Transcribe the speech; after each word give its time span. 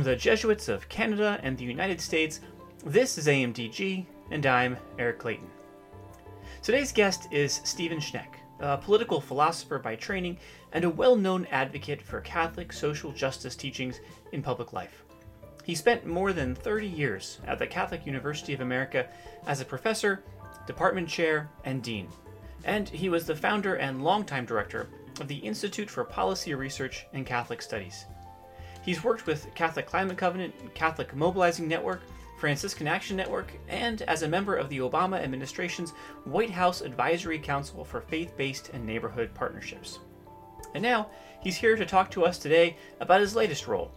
From 0.00 0.06
the 0.06 0.16
Jesuits 0.16 0.70
of 0.70 0.88
Canada 0.88 1.38
and 1.42 1.58
the 1.58 1.64
United 1.66 2.00
States, 2.00 2.40
this 2.86 3.18
is 3.18 3.26
AMDG, 3.26 4.06
and 4.30 4.46
I'm 4.46 4.78
Eric 4.98 5.18
Clayton. 5.18 5.50
Today's 6.62 6.90
guest 6.90 7.28
is 7.30 7.60
Stephen 7.64 7.98
Schneck, 7.98 8.36
a 8.60 8.78
political 8.78 9.20
philosopher 9.20 9.78
by 9.78 9.96
training 9.96 10.38
and 10.72 10.86
a 10.86 10.88
well 10.88 11.16
known 11.16 11.46
advocate 11.50 12.00
for 12.00 12.22
Catholic 12.22 12.72
social 12.72 13.12
justice 13.12 13.54
teachings 13.54 14.00
in 14.32 14.40
public 14.40 14.72
life. 14.72 15.04
He 15.64 15.74
spent 15.74 16.06
more 16.06 16.32
than 16.32 16.54
30 16.54 16.86
years 16.86 17.38
at 17.46 17.58
the 17.58 17.66
Catholic 17.66 18.06
University 18.06 18.54
of 18.54 18.62
America 18.62 19.06
as 19.46 19.60
a 19.60 19.66
professor, 19.66 20.24
department 20.66 21.10
chair, 21.10 21.50
and 21.64 21.82
dean, 21.82 22.08
and 22.64 22.88
he 22.88 23.10
was 23.10 23.26
the 23.26 23.36
founder 23.36 23.74
and 23.74 24.02
longtime 24.02 24.46
director 24.46 24.88
of 25.20 25.28
the 25.28 25.36
Institute 25.36 25.90
for 25.90 26.04
Policy 26.04 26.54
Research 26.54 27.04
and 27.12 27.26
Catholic 27.26 27.60
Studies. 27.60 28.06
He's 28.82 29.04
worked 29.04 29.26
with 29.26 29.54
Catholic 29.54 29.86
Climate 29.86 30.16
Covenant, 30.16 30.74
Catholic 30.74 31.14
Mobilizing 31.14 31.68
Network, 31.68 32.02
Franciscan 32.38 32.86
Action 32.86 33.16
Network, 33.16 33.52
and 33.68 34.00
as 34.02 34.22
a 34.22 34.28
member 34.28 34.56
of 34.56 34.70
the 34.70 34.78
Obama 34.78 35.22
administration's 35.22 35.90
White 36.24 36.50
House 36.50 36.80
Advisory 36.80 37.38
Council 37.38 37.84
for 37.84 38.00
Faith 38.00 38.34
Based 38.36 38.70
and 38.72 38.84
Neighborhood 38.86 39.34
Partnerships. 39.34 39.98
And 40.74 40.82
now, 40.82 41.10
he's 41.40 41.56
here 41.56 41.76
to 41.76 41.84
talk 41.84 42.10
to 42.12 42.24
us 42.24 42.38
today 42.38 42.76
about 43.00 43.20
his 43.20 43.36
latest 43.36 43.66
role. 43.66 43.90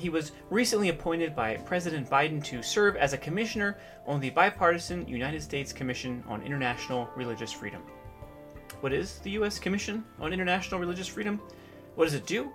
He 0.00 0.10
was 0.10 0.32
recently 0.50 0.88
appointed 0.88 1.36
by 1.36 1.56
President 1.58 2.10
Biden 2.10 2.42
to 2.44 2.62
serve 2.62 2.96
as 2.96 3.12
a 3.12 3.18
commissioner 3.18 3.78
on 4.06 4.20
the 4.20 4.30
bipartisan 4.30 5.06
United 5.06 5.42
States 5.42 5.72
Commission 5.72 6.24
on 6.26 6.42
International 6.42 7.08
Religious 7.16 7.52
Freedom. 7.52 7.82
What 8.80 8.92
is 8.92 9.18
the 9.20 9.30
U.S. 9.30 9.58
Commission 9.58 10.04
on 10.18 10.32
International 10.32 10.80
Religious 10.80 11.06
Freedom? 11.06 11.40
What 11.94 12.04
does 12.04 12.14
it 12.14 12.26
do? 12.26 12.52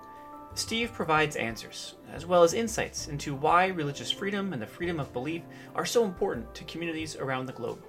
Steve 0.53 0.91
provides 0.91 1.37
answers, 1.37 1.95
as 2.13 2.25
well 2.25 2.43
as 2.43 2.53
insights 2.53 3.07
into 3.07 3.33
why 3.33 3.67
religious 3.67 4.11
freedom 4.11 4.51
and 4.51 4.61
the 4.61 4.67
freedom 4.67 4.99
of 4.99 5.13
belief 5.13 5.43
are 5.75 5.85
so 5.85 6.03
important 6.03 6.53
to 6.53 6.65
communities 6.65 7.15
around 7.15 7.45
the 7.45 7.53
globe. 7.53 7.81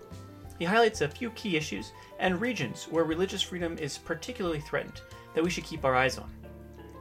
He 0.59 0.65
highlights 0.65 1.01
a 1.01 1.09
few 1.09 1.31
key 1.31 1.57
issues 1.57 1.93
and 2.21 2.41
regions 2.41 2.85
where 2.85 3.05
religious 3.05 3.43
freedom 3.43 3.77
is 3.79 3.99
particularly 3.99 4.61
threatened 4.61 5.01
that 5.35 5.43
we 5.43 5.51
should 5.51 5.65
keep 5.65 5.85
our 5.85 5.97
eyes 5.97 6.19
on. 6.19 6.31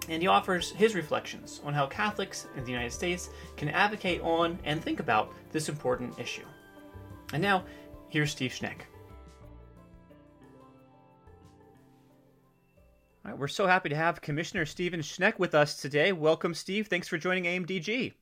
And 0.09 0.20
he 0.20 0.28
offers 0.28 0.72
his 0.72 0.95
reflections 0.95 1.62
on 1.64 1.73
how 1.76 1.86
Catholics 1.86 2.48
in 2.58 2.64
the 2.64 2.72
United 2.72 2.92
States 2.92 3.30
can 3.56 3.70
advocate 3.70 4.22
on 4.22 4.58
and 4.64 4.84
think 4.84 5.00
about 5.00 5.32
this 5.52 5.70
important 5.70 6.17
issue. 6.17 6.45
And 7.34 7.42
now, 7.42 7.64
here's 8.09 8.32
Steve 8.32 8.52
Schneck. 8.52 8.82
All 13.23 13.31
right, 13.31 13.39
we're 13.39 13.47
so 13.47 13.67
happy 13.67 13.89
to 13.89 13.95
have 13.95 14.19
Commissioner 14.22 14.66
Stephen 14.66 15.02
Schneck 15.02 15.38
with 15.38 15.53
us 15.53 15.77
today. 15.80 16.11
Welcome, 16.11 16.55
Steve. 16.55 16.88
Thanks 16.88 17.08
for 17.08 17.19
joining 17.19 17.44
AMDG. 17.44 18.14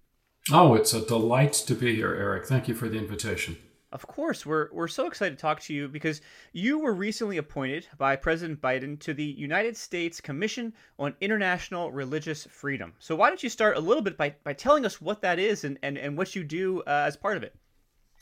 Oh, 0.52 0.75
it's 0.75 0.94
a 0.94 1.05
delight 1.05 1.53
to 1.53 1.73
be 1.73 1.95
here, 1.95 2.14
Eric. 2.14 2.47
Thank 2.47 2.67
you 2.67 2.73
for 2.75 2.89
the 2.89 2.97
invitation. 2.97 3.55
Of 3.94 4.05
course, 4.05 4.45
we're, 4.45 4.67
we're 4.73 4.89
so 4.89 5.08
excited 5.08 5.38
to 5.38 5.42
talk 5.42 5.61
to 5.61 5.73
you 5.73 5.88
because 5.88 6.20
you 6.52 6.80
were 6.80 6.94
recently 6.94 7.38
appointed 7.38 7.88
by 7.97 8.17
President 8.17 8.59
Biden 8.59 9.00
to 9.00 9.14
the 9.14 9.23
United 9.23 9.77
States 9.77 10.20
Commission 10.20 10.73
on 11.00 11.16
International 11.22 11.92
Religious 11.92 12.45
Freedom. 12.47 12.92
So, 13.00 13.16
why 13.16 13.30
don't 13.30 13.42
you 13.42 13.50
start 13.50 13.77
a 13.77 13.80
little 13.80 14.03
bit 14.03 14.17
by, 14.17 14.36
by 14.44 14.52
telling 14.52 14.86
us 14.86 15.00
what 15.00 15.22
that 15.22 15.39
is 15.39 15.64
and, 15.64 15.80
and, 15.81 15.97
and 15.97 16.17
what 16.17 16.36
you 16.36 16.44
do 16.44 16.81
uh, 16.81 17.05
as 17.08 17.16
part 17.16 17.38
of 17.38 17.44
it? 17.44 17.55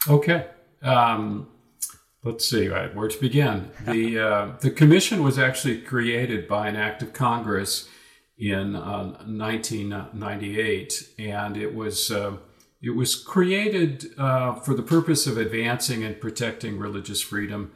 Okay. 0.08 0.46
Um, 0.84 1.48
let's 2.28 2.48
see, 2.48 2.68
right, 2.68 2.94
where 2.94 3.08
to 3.08 3.20
begin. 3.20 3.72
The, 3.86 4.20
uh, 4.28 4.52
the 4.60 4.72
commission 4.72 5.24
was 5.24 5.40
actually 5.40 5.82
created 5.82 6.48
by 6.48 6.68
an 6.68 6.76
act 6.76 7.02
of 7.02 7.14
Congress 7.14 7.88
in 8.38 8.76
uh, 8.76 9.14
1998, 9.26 11.14
and 11.18 11.58
it 11.58 11.74
was, 11.74 12.12
uh, 12.12 12.38
it 12.82 12.92
was 12.92 13.16
created 13.16 14.08
uh, 14.18 14.56
for 14.56 14.74
the 14.74 14.84
purpose 14.84 15.26
of 15.26 15.38
advancing 15.38 16.04
and 16.04 16.20
protecting 16.20 16.78
religious 16.78 17.22
freedom 17.22 17.72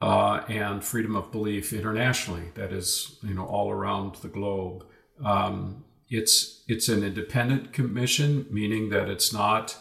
uh, 0.00 0.42
and 0.48 0.82
freedom 0.82 1.14
of 1.14 1.30
belief 1.30 1.72
internationally, 1.74 2.52
that 2.54 2.72
is, 2.72 3.18
you 3.22 3.34
know, 3.34 3.44
all 3.44 3.70
around 3.70 4.14
the 4.16 4.28
globe. 4.28 4.86
Um, 5.22 5.84
it's, 6.08 6.64
it's 6.68 6.88
an 6.88 7.04
independent 7.04 7.74
commission, 7.74 8.46
meaning 8.50 8.88
that 8.90 9.10
it's 9.10 9.32
not 9.32 9.76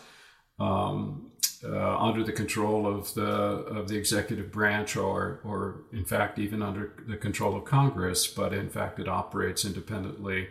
um, 0.59 1.28
uh, 1.64 1.97
under 1.97 2.24
the 2.24 2.31
control 2.31 2.88
of 2.88 3.14
the 3.16 3.24
of 3.24 3.88
the 3.88 3.97
executive 3.97 4.52
branch, 4.52 4.96
or 4.96 5.42
or 5.44 5.81
in 5.92 6.06
fact 6.06 6.40
even 6.40 6.62
under 6.62 6.94
the 7.08 7.18
control 7.18 7.56
of 7.56 7.66
Congress, 7.66 8.28
but 8.28 8.53
in 8.53 8.70
fact 8.70 9.00
it 9.00 9.08
operates 9.08 9.66
independently 9.66 10.47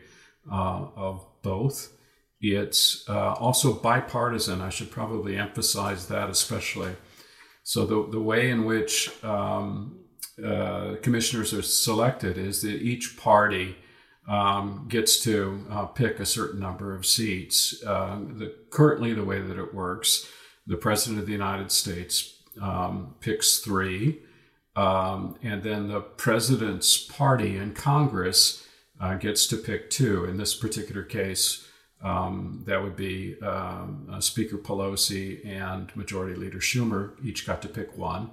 uh, 0.50 0.86
of 0.96 1.24
both. 1.42 1.92
It's 2.40 3.08
uh, 3.08 3.32
also 3.32 3.72
bipartisan. 3.72 4.60
I 4.60 4.68
should 4.68 4.90
probably 4.90 5.36
emphasize 5.36 6.08
that 6.08 6.28
especially. 6.28 6.94
So 7.62 7.86
the 7.86 8.08
the 8.10 8.20
way 8.20 8.50
in 8.50 8.64
which 8.64 9.10
um, 9.24 10.00
uh, 10.44 10.96
commissioners 11.02 11.54
are 11.54 11.62
selected 11.62 12.36
is 12.38 12.62
that 12.62 12.82
each 12.82 13.16
party. 13.16 13.76
Um, 14.30 14.84
gets 14.90 15.20
to 15.20 15.64
uh, 15.70 15.86
pick 15.86 16.20
a 16.20 16.26
certain 16.26 16.60
number 16.60 16.94
of 16.94 17.06
seats. 17.06 17.82
Uh, 17.82 18.18
the, 18.36 18.54
currently, 18.68 19.14
the 19.14 19.24
way 19.24 19.40
that 19.40 19.58
it 19.58 19.72
works 19.72 20.28
the 20.68 20.76
President 20.76 21.18
of 21.18 21.26
the 21.26 21.32
United 21.32 21.72
States 21.72 22.34
um, 22.60 23.14
picks 23.20 23.58
three, 23.58 24.20
um, 24.76 25.36
and 25.42 25.62
then 25.62 25.88
the 25.88 26.00
President's 26.00 26.98
party 26.98 27.56
in 27.56 27.72
Congress 27.72 28.64
uh, 29.00 29.14
gets 29.14 29.46
to 29.48 29.56
pick 29.56 29.90
two. 29.90 30.24
In 30.24 30.36
this 30.36 30.54
particular 30.54 31.02
case, 31.02 31.66
um, 32.02 32.62
that 32.66 32.82
would 32.82 32.94
be 32.94 33.40
um, 33.40 34.08
uh, 34.12 34.20
Speaker 34.20 34.58
Pelosi 34.58 35.44
and 35.44 35.94
Majority 35.96 36.36
Leader 36.36 36.58
Schumer 36.58 37.12
each 37.24 37.46
got 37.46 37.62
to 37.62 37.68
pick 37.68 37.96
one, 37.96 38.30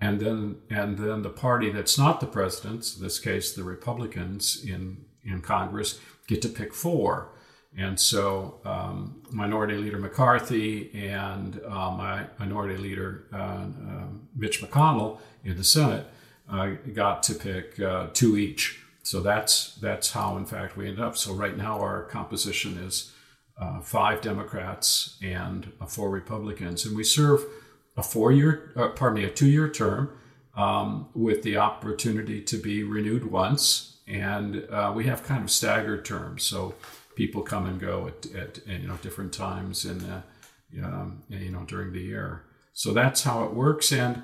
and 0.00 0.20
then 0.20 0.56
and 0.68 0.98
then 0.98 1.22
the 1.22 1.30
party 1.30 1.70
that's 1.70 1.96
not 1.96 2.20
the 2.20 2.26
president's, 2.26 2.96
in 2.96 3.02
this 3.02 3.18
case 3.18 3.52
the 3.52 3.64
Republicans 3.64 4.62
in 4.64 5.04
in 5.24 5.40
Congress, 5.42 6.00
get 6.26 6.42
to 6.42 6.48
pick 6.48 6.74
four. 6.74 7.30
And 7.78 7.98
so, 7.98 8.60
um, 8.64 9.22
Minority 9.30 9.76
Leader 9.76 9.98
McCarthy 9.98 10.90
and 10.92 11.60
uh, 11.64 11.92
my 11.92 12.26
Minority 12.40 12.76
Leader 12.76 13.28
uh, 13.32 13.36
uh, 13.36 14.06
Mitch 14.34 14.60
McConnell 14.60 15.20
in 15.44 15.56
the 15.56 15.62
Senate 15.62 16.06
uh, 16.50 16.70
got 16.92 17.22
to 17.22 17.34
pick 17.34 17.78
uh, 17.78 18.08
two 18.12 18.36
each. 18.36 18.80
So 19.04 19.20
that's 19.20 19.76
that's 19.76 20.10
how, 20.10 20.36
in 20.36 20.44
fact, 20.44 20.76
we 20.76 20.88
end 20.88 20.98
up. 20.98 21.16
So 21.16 21.32
right 21.32 21.56
now, 21.56 21.78
our 21.78 22.02
composition 22.02 22.78
is 22.78 23.12
uh, 23.60 23.80
five 23.80 24.22
Democrats 24.22 25.16
and 25.22 25.72
four 25.86 26.10
Republicans, 26.10 26.84
and 26.84 26.96
we 26.96 27.04
serve 27.04 27.44
a 27.96 28.02
four-year, 28.02 28.92
pardon 28.96 29.22
me, 29.22 29.24
a 29.24 29.30
two-year 29.30 29.68
term 29.68 30.10
um, 30.56 31.08
with 31.14 31.42
the 31.42 31.56
opportunity 31.56 32.40
to 32.42 32.56
be 32.56 32.82
renewed 32.82 33.30
once, 33.30 33.98
and 34.06 34.66
we 34.94 35.04
have 35.04 35.22
kind 35.22 35.42
of 35.42 35.50
staggered 35.50 36.04
terms. 36.04 36.42
So 36.42 36.74
people 37.18 37.42
come 37.42 37.66
and 37.66 37.80
go 37.80 38.06
at, 38.06 38.26
at, 38.32 38.66
you 38.66 38.86
know 38.86 38.96
different 39.02 39.32
times 39.32 39.84
in 39.84 39.98
the, 39.98 40.22
um, 40.84 41.24
you 41.28 41.50
know 41.50 41.64
during 41.64 41.92
the 41.92 42.00
year. 42.00 42.44
So 42.72 42.92
that's 42.92 43.24
how 43.24 43.42
it 43.42 43.52
works, 43.52 43.90
and 43.92 44.22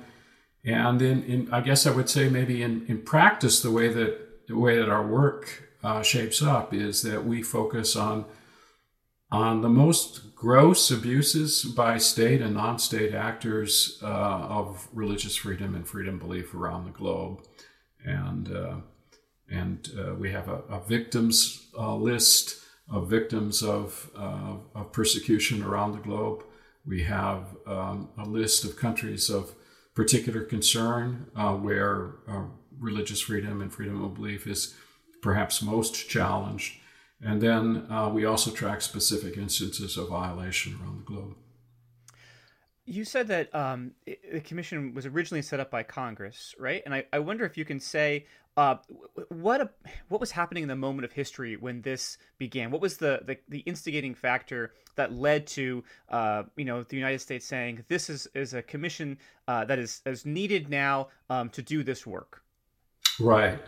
and 0.63 1.01
in, 1.01 1.23
in 1.23 1.49
I 1.51 1.59
guess 1.59 1.85
I 1.85 1.91
would 1.91 2.09
say 2.09 2.29
maybe 2.29 2.63
in, 2.63 2.85
in 2.87 3.01
practice 3.01 3.61
the 3.61 3.69
way 3.69 3.89
that 3.89 4.47
the 4.47 4.57
way 4.57 4.77
that 4.77 4.87
our 4.87 5.05
work 5.05 5.69
uh, 5.83 6.01
shapes 6.03 6.41
up 6.41 6.73
is 6.73 7.01
that 7.01 7.25
we 7.25 7.43
focus 7.43 7.97
on 7.97 8.23
on 9.29 9.61
the 9.61 9.75
most 9.83 10.33
gross 10.33 10.89
abuses 10.89 11.65
by 11.65 11.97
state 11.97 12.41
and 12.41 12.53
non-state 12.53 13.13
actors 13.13 13.99
uh, 14.01 14.59
of 14.59 14.87
religious 14.93 15.35
freedom 15.35 15.75
and 15.75 15.85
freedom 15.85 16.17
belief 16.17 16.55
around 16.55 16.85
the 16.85 16.97
globe, 17.01 17.41
and 18.05 18.55
uh, 18.55 18.77
and 19.49 19.89
uh, 19.99 20.13
we 20.15 20.31
have 20.31 20.47
a, 20.47 20.59
a 20.69 20.79
victims 20.87 21.67
uh, 21.77 21.93
list 21.93 22.64
of 22.89 23.09
victims 23.09 23.63
of, 23.63 24.09
uh, 24.15 24.55
of 24.75 24.91
persecution 24.91 25.63
around 25.63 25.93
the 25.93 25.99
globe. 25.99 26.43
We 26.85 27.03
have 27.03 27.57
um, 27.65 28.09
a 28.17 28.25
list 28.25 28.63
of 28.63 28.77
countries 28.77 29.29
of 29.29 29.53
particular 29.95 30.41
concern 30.41 31.31
uh, 31.35 31.53
where 31.55 32.15
uh, 32.27 32.43
religious 32.79 33.21
freedom 33.21 33.61
and 33.61 33.73
freedom 33.73 34.03
of 34.03 34.15
belief 34.15 34.45
is 34.45 34.75
perhaps 35.21 35.61
most 35.61 36.09
challenged. 36.09 36.75
And 37.21 37.41
then 37.41 37.87
uh, 37.89 38.09
we 38.09 38.25
also 38.25 38.51
track 38.51 38.81
specific 38.81 39.37
instances 39.37 39.97
of 39.97 40.09
violation 40.09 40.77
around 40.79 40.99
the 40.99 41.05
globe. 41.05 41.35
You 42.85 43.03
said 43.03 43.27
that 43.29 43.53
um, 43.55 43.91
the 44.05 44.41
commission 44.41 44.93
was 44.93 45.05
originally 45.05 45.41
set 45.41 45.59
up 45.59 45.71
by 45.71 45.81
Congress, 45.83 46.53
right? 46.59 46.83
And 46.85 46.93
I, 46.93 47.05
I 47.11 47.19
wonder 47.19 47.43
if 47.43 47.57
you 47.57 47.65
can 47.65 47.79
say 47.79 48.25
uh, 48.57 48.77
what 49.29 49.59
a, 49.61 49.69
what 50.07 50.21
was 50.21 50.31
happening 50.31 50.63
in 50.63 50.69
the 50.69 50.75
moment 50.75 51.03
of 51.03 51.11
history 51.11 51.57
when 51.57 51.81
this 51.81 52.17
began? 52.37 52.71
What 52.71 52.81
was 52.81 52.97
the 52.97 53.21
the, 53.25 53.37
the 53.49 53.59
instigating 53.59 54.15
factor 54.15 54.73
that 54.95 55.11
led 55.11 55.45
to 55.47 55.83
uh, 56.09 56.43
you 56.55 56.63
know 56.63 56.83
the 56.83 56.95
United 56.95 57.19
States 57.19 57.45
saying 57.45 57.83
this 57.89 58.09
is 58.09 58.27
is 58.33 58.53
a 58.53 58.61
commission 58.61 59.17
uh, 59.47 59.65
that 59.65 59.77
is 59.77 60.01
is 60.05 60.25
needed 60.25 60.69
now 60.69 61.09
um, 61.29 61.49
to 61.49 61.61
do 61.61 61.83
this 61.83 62.07
work? 62.07 62.43
Right. 63.19 63.59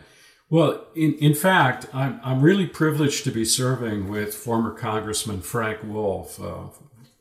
Well, 0.49 0.85
in, 0.95 1.15
in 1.15 1.33
fact, 1.33 1.87
I'm, 1.93 2.21
I'm 2.23 2.41
really 2.41 2.67
privileged 2.67 3.25
to 3.25 3.31
be 3.31 3.43
serving 3.43 4.07
with 4.07 4.33
former 4.33 4.71
Congressman 4.71 5.41
Frank 5.41 5.79
Wolf, 5.83 6.39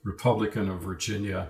Republican 0.04 0.70
of 0.70 0.78
Virginia. 0.78 1.48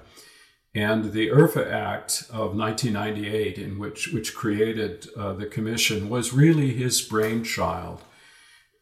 And 0.76 1.12
the 1.14 1.28
IRFA 1.28 1.72
Act 1.72 2.24
of 2.30 2.54
1998, 2.54 3.56
in 3.56 3.78
which, 3.78 4.08
which 4.08 4.34
created 4.34 5.08
uh, 5.16 5.32
the 5.32 5.46
commission, 5.46 6.10
was 6.10 6.34
really 6.34 6.74
his 6.74 7.00
brainchild. 7.00 8.04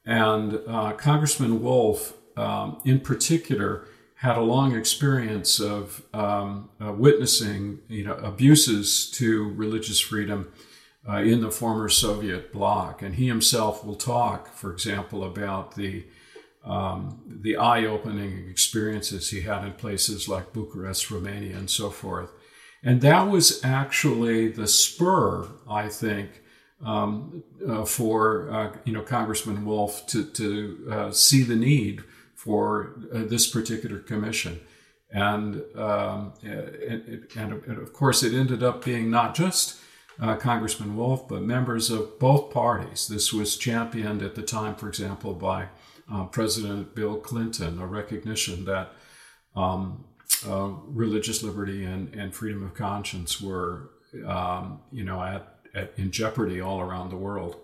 And 0.05 0.59
uh, 0.67 0.95
Congressman 0.95 1.63
Wolf, 1.63 2.15
um, 2.37 2.81
in 2.85 2.99
particular, 2.99 3.87
had 4.17 4.37
a 4.37 4.41
long 4.41 4.75
experience 4.75 5.61
of 5.61 6.03
um, 6.13 6.69
uh, 6.85 6.93
witnessing 6.93 7.79
you 7.89 8.03
know, 8.03 8.15
abuses 8.15 9.09
to 9.13 9.51
religious 9.51 10.01
freedom 10.01 10.51
uh, 11.09 11.19
in 11.19 11.43
the 11.43 11.51
former 11.53 11.89
Soviet 11.89 12.53
bloc. 12.53 13.03
And 13.03 13.15
he 13.15 13.29
himself 13.29 13.85
will 13.85 13.95
talk, 13.95 14.53
for 14.53 14.73
example, 14.73 15.23
about 15.23 15.77
the, 15.77 16.07
um, 16.65 17.21
the 17.27 17.57
eye 17.57 17.85
opening 17.85 18.49
experiences 18.49 19.31
he 19.31 19.43
had 19.43 19.65
in 19.65 19.73
places 19.73 20.29
like 20.29 20.53
Bucharest, 20.53 21.11
Romania, 21.11 21.57
and 21.57 21.69
so 21.69 21.91
forth. 21.91 22.31
And 22.83 23.01
that 23.01 23.29
was 23.29 23.65
actually 23.65 24.49
the 24.49 24.67
spur, 24.67 25.49
I 25.69 25.89
think, 25.89 26.43
um, 26.85 27.43
uh, 27.67 27.85
for 27.85 28.51
uh, 28.51 28.77
you 28.85 28.93
know 28.93 29.03
Congressman 29.03 29.65
Wolf 29.65 30.07
to, 30.09 30.25
to 30.25 30.89
uh, 30.91 31.11
see 31.11 31.43
the 31.43 31.57
need 31.57 32.03
for 32.35 33.01
uh, 33.13 33.25
this 33.25 33.47
particular 33.47 33.99
commission. 33.99 34.61
And, 35.11 35.63
um, 35.77 36.33
and, 36.43 37.27
and, 37.37 37.79
of 37.79 37.93
course, 37.93 38.25
it 38.25 38.35
ended 38.35 38.65
up 38.65 38.85
being 38.85 39.11
not 39.11 39.37
just 39.37 39.79
uh, 40.21 40.35
Congressman 40.37 40.97
Wolf, 40.97 41.29
but 41.29 41.43
members 41.43 41.89
of 41.89 42.19
both 42.19 42.53
parties. 42.53 43.07
This 43.07 43.33
was 43.33 43.57
championed 43.57 44.23
at 44.23 44.35
the 44.35 44.43
time, 44.43 44.75
for 44.75 44.89
example, 44.89 45.33
by 45.33 45.69
uh, 46.11 46.25
President 46.25 46.95
Bill 46.95 47.17
Clinton, 47.17 47.81
a 47.81 47.87
recognition 47.87 48.65
that 48.65 48.93
um, 49.57 50.05
uh, 50.47 50.71
religious 50.87 51.43
liberty 51.43 51.85
and, 51.85 52.15
and 52.15 52.35
freedom 52.35 52.65
of 52.65 52.75
conscience 52.75 53.41
were, 53.41 53.91
um, 54.27 54.81
you 54.93 55.05
know, 55.05 55.23
at, 55.23 55.57
at, 55.75 55.93
in 55.97 56.11
jeopardy 56.11 56.61
all 56.61 56.81
around 56.81 57.11
the 57.11 57.17
world. 57.17 57.57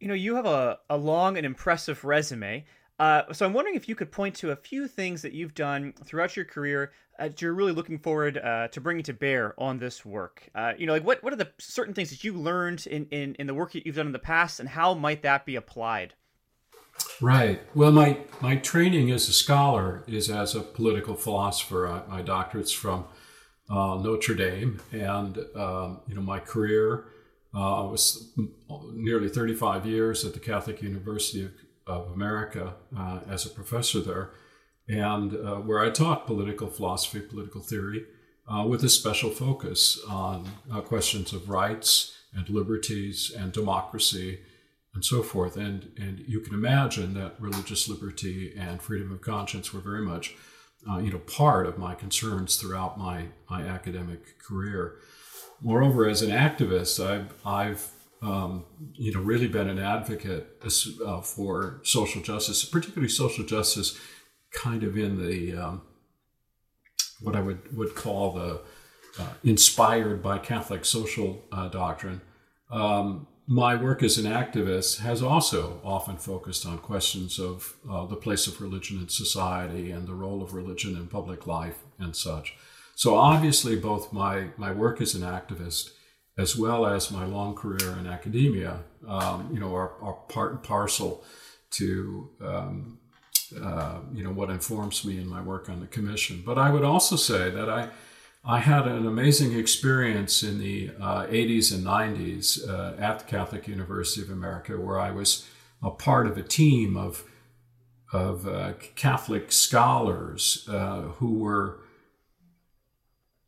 You 0.00 0.08
know, 0.08 0.14
you 0.14 0.34
have 0.34 0.46
a, 0.46 0.78
a 0.90 0.96
long 0.96 1.36
and 1.36 1.46
impressive 1.46 2.04
resume. 2.04 2.64
Uh, 2.98 3.22
so 3.32 3.44
I'm 3.44 3.52
wondering 3.52 3.76
if 3.76 3.88
you 3.88 3.94
could 3.94 4.10
point 4.10 4.34
to 4.36 4.52
a 4.52 4.56
few 4.56 4.88
things 4.88 5.20
that 5.22 5.32
you've 5.32 5.54
done 5.54 5.92
throughout 6.04 6.34
your 6.34 6.46
career 6.46 6.92
that 7.18 7.40
you're 7.40 7.52
really 7.52 7.72
looking 7.72 7.98
forward 7.98 8.38
uh, 8.38 8.68
to 8.68 8.80
bringing 8.80 9.02
to 9.04 9.12
bear 9.12 9.54
on 9.58 9.78
this 9.78 10.04
work. 10.04 10.48
Uh, 10.54 10.72
you 10.78 10.86
know, 10.86 10.92
like 10.94 11.04
what 11.04 11.22
what 11.22 11.32
are 11.32 11.36
the 11.36 11.50
certain 11.58 11.94
things 11.94 12.10
that 12.10 12.24
you 12.24 12.32
learned 12.32 12.86
in, 12.86 13.06
in 13.10 13.34
in 13.36 13.46
the 13.46 13.54
work 13.54 13.72
that 13.72 13.86
you've 13.86 13.96
done 13.96 14.06
in 14.06 14.12
the 14.12 14.18
past, 14.18 14.60
and 14.60 14.68
how 14.68 14.94
might 14.94 15.22
that 15.22 15.44
be 15.44 15.56
applied? 15.56 16.14
Right. 17.20 17.60
Well, 17.74 17.92
my 17.92 18.18
my 18.40 18.56
training 18.56 19.10
as 19.10 19.28
a 19.28 19.32
scholar 19.32 20.04
is 20.06 20.28
as 20.30 20.54
a 20.54 20.60
political 20.60 21.14
philosopher. 21.14 21.86
I, 21.86 22.02
my 22.08 22.22
doctorate's 22.22 22.72
from 22.72 23.06
uh, 23.70 23.96
Notre 23.96 24.34
Dame, 24.34 24.80
and 24.92 25.38
um, 25.54 26.00
you 26.06 26.14
know 26.14 26.22
my 26.22 26.40
career. 26.40 27.06
Uh, 27.54 27.88
was 27.88 28.34
nearly 28.92 29.30
35 29.30 29.86
years 29.86 30.26
at 30.26 30.34
the 30.34 30.40
Catholic 30.40 30.82
University 30.82 31.42
of 31.42 31.52
of 31.86 32.10
America 32.12 32.74
uh, 32.96 33.20
as 33.28 33.46
a 33.46 33.50
professor 33.50 34.00
there, 34.00 34.30
and 34.88 35.34
uh, 35.34 35.56
where 35.56 35.80
I 35.80 35.90
taught 35.90 36.26
political 36.26 36.68
philosophy, 36.68 37.20
political 37.20 37.60
theory, 37.60 38.04
uh, 38.48 38.64
with 38.66 38.82
a 38.82 38.88
special 38.88 39.30
focus 39.30 40.00
on 40.08 40.48
uh, 40.72 40.80
questions 40.80 41.32
of 41.32 41.48
rights 41.48 42.16
and 42.34 42.48
liberties 42.48 43.32
and 43.36 43.52
democracy 43.52 44.40
and 44.96 45.04
so 45.04 45.22
forth. 45.22 45.56
And, 45.56 45.92
and 45.98 46.24
you 46.26 46.40
can 46.40 46.54
imagine 46.54 47.12
that 47.14 47.36
religious 47.38 47.86
liberty 47.86 48.54
and 48.56 48.80
freedom 48.80 49.12
of 49.12 49.20
conscience 49.20 49.72
were 49.72 49.80
very 49.80 50.00
much 50.00 50.34
uh, 50.90 50.98
you 50.98 51.12
know, 51.12 51.18
part 51.18 51.66
of 51.66 51.76
my 51.76 51.94
concerns 51.94 52.56
throughout 52.56 52.98
my, 52.98 53.26
my 53.50 53.62
academic 53.62 54.38
career. 54.38 54.96
Moreover, 55.60 56.08
as 56.08 56.22
an 56.22 56.30
activist, 56.30 57.04
I've, 57.04 57.34
I've 57.44 57.90
um, 58.22 58.64
you 58.94 59.12
know, 59.12 59.20
really 59.20 59.48
been 59.48 59.68
an 59.68 59.78
advocate 59.78 60.62
uh, 61.04 61.20
for 61.20 61.80
social 61.84 62.22
justice, 62.22 62.64
particularly 62.64 63.10
social 63.10 63.44
justice, 63.44 63.98
kind 64.50 64.82
of 64.82 64.96
in 64.96 65.24
the 65.24 65.54
um, 65.54 65.82
what 67.20 67.36
I 67.36 67.42
would 67.42 67.76
would 67.76 67.94
call 67.94 68.32
the 68.32 68.62
uh, 69.18 69.28
inspired 69.44 70.22
by 70.22 70.38
Catholic 70.38 70.86
social 70.86 71.44
uh, 71.52 71.68
doctrine. 71.68 72.22
Um, 72.70 73.26
my 73.46 73.76
work 73.76 74.02
as 74.02 74.18
an 74.18 74.24
activist 74.24 75.00
has 75.00 75.22
also 75.22 75.80
often 75.84 76.16
focused 76.16 76.66
on 76.66 76.78
questions 76.78 77.38
of 77.38 77.76
uh, 77.88 78.04
the 78.06 78.16
place 78.16 78.46
of 78.46 78.60
religion 78.60 78.98
in 78.98 79.08
society 79.08 79.90
and 79.90 80.08
the 80.08 80.14
role 80.14 80.42
of 80.42 80.52
religion 80.52 80.96
in 80.96 81.06
public 81.06 81.46
life 81.46 81.78
and 81.98 82.16
such. 82.16 82.54
So 82.96 83.14
obviously, 83.14 83.76
both 83.76 84.12
my 84.12 84.48
my 84.56 84.72
work 84.72 85.00
as 85.00 85.14
an 85.14 85.22
activist 85.22 85.90
as 86.38 86.56
well 86.56 86.86
as 86.86 87.10
my 87.10 87.24
long 87.24 87.54
career 87.54 87.96
in 87.98 88.06
academia, 88.06 88.80
um, 89.08 89.48
you 89.52 89.58
know, 89.58 89.74
are, 89.74 89.92
are, 90.02 90.12
part 90.28 90.52
and 90.52 90.62
parcel 90.62 91.24
to, 91.70 92.28
um, 92.42 92.98
uh, 93.62 94.00
you 94.12 94.22
know, 94.22 94.30
what 94.30 94.50
informs 94.50 95.04
me 95.04 95.18
in 95.18 95.26
my 95.26 95.40
work 95.40 95.70
on 95.70 95.80
the 95.80 95.86
commission. 95.86 96.42
But 96.44 96.58
I 96.58 96.70
would 96.70 96.84
also 96.84 97.16
say 97.16 97.48
that 97.50 97.70
I, 97.70 97.88
I 98.48 98.60
had 98.60 98.86
an 98.86 99.08
amazing 99.08 99.58
experience 99.58 100.44
in 100.44 100.60
the 100.60 100.92
uh, 101.00 101.26
80s 101.26 101.74
and 101.74 101.84
90s 101.84 102.68
uh, 102.68 102.94
at 102.96 103.18
the 103.18 103.24
Catholic 103.24 103.66
University 103.66 104.22
of 104.22 104.30
America, 104.30 104.78
where 104.78 105.00
I 105.00 105.10
was 105.10 105.48
a 105.82 105.90
part 105.90 106.28
of 106.28 106.38
a 106.38 106.44
team 106.44 106.96
of, 106.96 107.24
of 108.12 108.46
uh, 108.46 108.74
Catholic 108.94 109.50
scholars 109.50 110.64
uh, 110.70 111.02
who 111.16 111.40
were, 111.40 111.80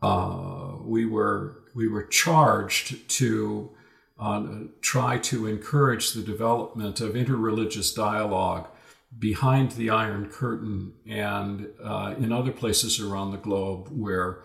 uh, 0.02 0.78
we 0.82 1.06
were 1.06 1.62
we 1.76 1.86
were 1.86 2.04
charged 2.04 3.08
to 3.08 3.70
uh, 4.18 4.46
try 4.80 5.16
to 5.18 5.46
encourage 5.46 6.12
the 6.12 6.22
development 6.22 7.00
of 7.00 7.12
interreligious 7.12 7.94
dialogue 7.94 8.66
behind 9.16 9.72
the 9.72 9.90
Iron 9.90 10.28
Curtain 10.28 10.94
and 11.06 11.68
in 12.18 12.32
other 12.32 12.50
places 12.50 12.98
around 12.98 13.30
the 13.30 13.38
globe 13.38 13.88
where 13.90 14.42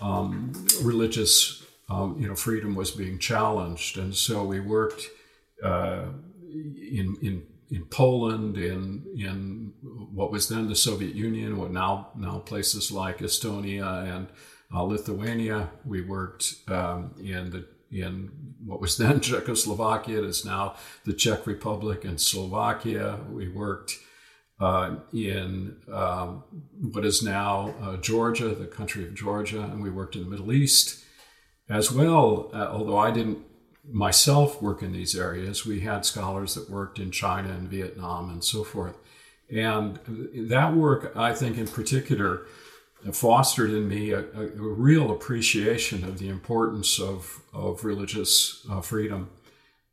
um, 0.00 0.52
religious 0.82 1.60
um, 1.90 2.16
you 2.18 2.28
know, 2.28 2.34
freedom 2.34 2.74
was 2.74 2.90
being 2.90 3.18
challenged. 3.18 3.98
And 3.98 4.14
so 4.14 4.44
we 4.44 4.60
worked 4.60 5.02
uh, 5.62 6.04
in, 6.48 7.16
in, 7.20 7.42
in 7.70 7.84
Poland, 7.86 8.56
in, 8.56 9.04
in 9.16 9.72
what 9.82 10.30
was 10.30 10.48
then 10.48 10.68
the 10.68 10.76
Soviet 10.76 11.14
Union, 11.14 11.58
what 11.58 11.72
now, 11.72 12.10
now 12.16 12.38
places 12.38 12.92
like 12.92 13.18
Estonia 13.18 14.16
and 14.16 14.28
uh, 14.72 14.82
Lithuania. 14.82 15.70
We 15.84 16.02
worked 16.02 16.54
um, 16.68 17.14
in 17.18 17.50
the 17.50 17.66
in 17.90 18.30
what 18.64 18.80
was 18.80 18.96
then 18.98 19.20
Czechoslovakia. 19.20 20.18
It 20.18 20.24
is 20.24 20.44
now 20.44 20.76
the 21.04 21.12
Czech 21.12 21.44
Republic 21.44 22.04
and 22.04 22.20
Slovakia. 22.20 23.18
We 23.28 23.48
worked 23.48 23.98
uh, 24.60 24.96
in 25.12 25.76
um, 25.92 26.44
what 26.92 27.04
is 27.04 27.22
now 27.22 27.74
uh, 27.82 27.96
Georgia, 27.96 28.54
the 28.54 28.66
country 28.66 29.04
of 29.04 29.14
Georgia, 29.14 29.62
and 29.62 29.82
we 29.82 29.90
worked 29.90 30.16
in 30.16 30.24
the 30.24 30.28
Middle 30.28 30.52
East 30.52 31.02
as 31.68 31.90
well. 31.90 32.50
Uh, 32.52 32.68
although 32.70 32.98
I 32.98 33.10
didn't 33.10 33.38
myself 33.90 34.60
work 34.60 34.82
in 34.82 34.92
these 34.92 35.16
areas, 35.16 35.64
we 35.64 35.80
had 35.80 36.04
scholars 36.04 36.54
that 36.54 36.68
worked 36.68 36.98
in 36.98 37.10
China 37.10 37.48
and 37.48 37.68
Vietnam 37.68 38.28
and 38.30 38.44
so 38.44 38.62
forth. 38.62 38.96
And 39.50 39.98
that 40.34 40.74
work, 40.74 41.12
I 41.16 41.34
think, 41.34 41.58
in 41.58 41.66
particular, 41.66 42.46
fostered 43.12 43.70
in 43.70 43.88
me 43.88 44.10
a, 44.10 44.20
a, 44.20 44.46
real 44.56 45.10
appreciation 45.10 46.04
of 46.04 46.18
the 46.18 46.28
importance 46.28 47.00
of, 47.00 47.40
of 47.52 47.82
religious 47.84 48.64
uh, 48.70 48.80
freedom. 48.82 49.30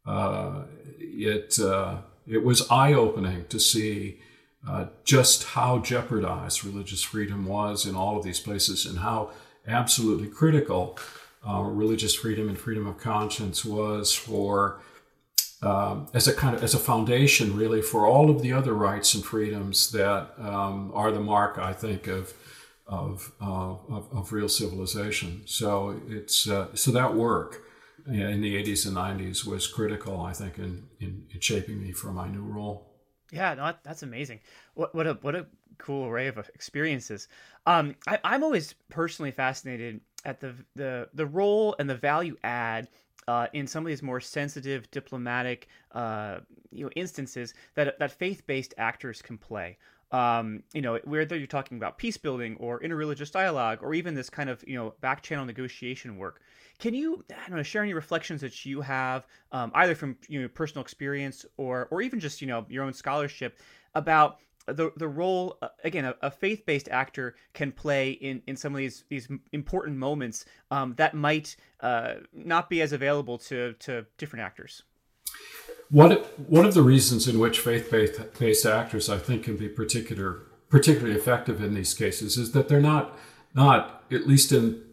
Uh, 0.06 0.64
it, 1.00 1.58
uh, 1.60 2.00
it 2.28 2.44
was 2.44 2.70
eye 2.70 2.94
opening 2.94 3.46
to 3.48 3.60
see 3.60 4.20
uh, 4.68 4.86
just 5.04 5.44
how 5.44 5.80
jeopardized 5.80 6.64
religious 6.64 7.04
freedom 7.04 7.46
was 7.46 7.86
in 7.86 7.96
all 7.96 8.18
of 8.18 8.24
these 8.24 8.40
places 8.40 8.86
and 8.86 9.00
how 9.00 9.32
absolutely 9.68 10.28
critical 10.28 10.98
uh, 11.48 11.62
religious 11.62 12.16
freedom 12.16 12.50
and 12.50 12.58
freedom 12.58 12.88
of 12.88 12.98
conscience 12.98 13.64
was 13.64 14.14
for. 14.14 14.82
Um, 15.60 16.08
as 16.14 16.28
a 16.28 16.36
kind 16.36 16.56
of 16.56 16.64
as 16.64 16.76
a 16.76 16.80
foundation, 16.80 17.56
really, 17.58 17.82
for 17.82 18.06
all 18.06 18.30
of 18.30 18.44
the 18.44 18.54
other 18.54 18.76
rights 18.76 19.16
and 19.16 19.26
freedoms 19.26 19.92
that 19.92 20.34
um, 20.38 20.92
are 20.94 21.12
the 21.12 21.20
mark, 21.20 21.58
I 21.58 21.74
think, 21.74 22.06
of 22.06 22.34
of, 22.86 23.32
uh, 23.42 23.74
of, 23.90 24.08
of, 24.14 24.32
real 24.32 24.48
civilization. 24.48 25.42
So 25.46 26.00
it's 26.08 26.48
uh, 26.48 26.68
so 26.76 26.92
that 26.92 27.16
work 27.16 27.64
in 28.08 28.42
the 28.42 28.56
80s 28.64 28.86
and 28.86 28.96
90s 28.96 29.46
was 29.46 29.68
critical, 29.68 30.22
I 30.22 30.32
think, 30.32 30.58
in, 30.58 30.88
in, 31.00 31.26
in 31.34 31.40
shaping 31.42 31.82
me 31.82 31.92
for 31.92 32.12
my 32.12 32.28
new 32.28 32.42
role. 32.42 32.87
Yeah, 33.32 33.54
no, 33.56 33.74
that's 33.84 34.04
amazing. 34.04 34.40
What 34.76 34.96
what 34.96 35.08
a 35.08 35.14
what 35.16 35.36
a 35.36 35.48
cool 35.78 36.06
array 36.08 36.28
of 36.28 36.38
experiences. 36.56 37.28
Um, 37.66 37.96
I, 38.08 38.20
I'm 38.24 38.44
always 38.44 38.74
personally 38.90 39.32
fascinated 39.32 40.02
at 40.26 40.40
the 40.40 40.54
the 40.76 41.10
the 41.14 41.26
role 41.26 41.76
and 41.80 41.90
the 41.90 41.96
value 41.96 42.38
add 42.44 42.88
uh, 43.28 43.48
in 43.54 43.68
some 43.68 43.84
of 43.86 43.88
these 43.90 44.02
more 44.02 44.22
sensitive 44.22 44.90
diplomatic 44.92 45.68
uh, 45.92 46.40
you 46.72 46.86
know 46.86 46.92
instances 46.96 47.54
that 47.76 48.00
that 48.00 48.12
faith-based 48.14 48.74
actors 48.78 49.22
can 49.22 49.38
play. 49.38 49.78
Um, 50.14 50.64
you 50.74 50.82
know, 50.82 50.98
whether 51.04 51.36
you're 51.38 51.48
talking 51.48 51.76
about 51.78 51.98
peace 51.98 52.16
building 52.16 52.56
or 52.62 52.80
interreligious 52.80 53.30
dialogue, 53.30 53.80
or 53.82 53.94
even 53.94 54.16
this 54.16 54.30
kind 54.30 54.50
of 54.50 54.64
you 54.66 54.76
know 54.78 54.94
back 55.02 55.22
channel 55.22 55.44
negotiation 55.46 56.16
work. 56.18 56.42
Can 56.80 56.94
you 56.94 57.24
I 57.32 57.48
don't 57.50 57.58
know 57.58 57.64
share 57.64 57.84
any 57.84 57.94
reflections 57.94 58.42
that 58.42 58.66
you 58.66 58.82
have 58.82 59.26
um, 59.52 59.72
either 59.76 59.96
from 59.96 60.18
you 60.28 60.42
know 60.42 60.48
personal 60.48 60.82
experience 60.82 61.46
or 61.58 61.88
or 61.92 62.02
even 62.02 62.20
just 62.20 62.42
you 62.42 62.48
know 62.48 62.66
your 62.70 62.84
own 62.84 62.94
scholarship 62.94 63.60
about 63.96 64.38
the 64.68 64.92
the 64.98 65.08
role 65.08 65.58
uh, 65.62 65.70
again 65.84 66.06
a, 66.06 66.16
a 66.22 66.30
faith 66.30 66.66
based 66.66 66.90
actor 66.90 67.36
can 67.54 67.72
play 67.72 68.12
in, 68.12 68.42
in 68.48 68.56
some 68.56 68.74
of 68.74 68.78
these 68.78 69.06
these 69.10 69.28
important 69.54 69.98
moments 69.98 70.46
um, 70.72 70.94
that 70.98 71.14
might 71.14 71.56
uh, 71.80 72.16
not 72.34 72.70
be 72.70 72.82
as 72.82 72.94
available 72.94 73.38
to 73.38 73.74
to 73.80 74.06
different 74.18 74.46
actors. 74.46 74.84
One 75.90 76.12
one 76.48 76.66
of 76.66 76.74
the 76.74 76.84
reasons 76.84 77.28
in 77.28 77.40
which 77.40 77.60
faith 77.60 77.90
based 78.38 78.66
actors 78.66 79.10
I 79.10 79.18
think 79.18 79.44
can 79.44 79.58
be 79.58 79.70
particular 79.70 80.44
particularly 80.70 81.16
effective 81.16 81.64
in 81.64 81.74
these 81.74 81.94
cases 81.94 82.38
is 82.38 82.52
that 82.52 82.68
they're 82.68 82.82
not 82.82 83.18
not 83.56 84.04
at 84.12 84.28
least 84.28 84.52
in 84.52 84.84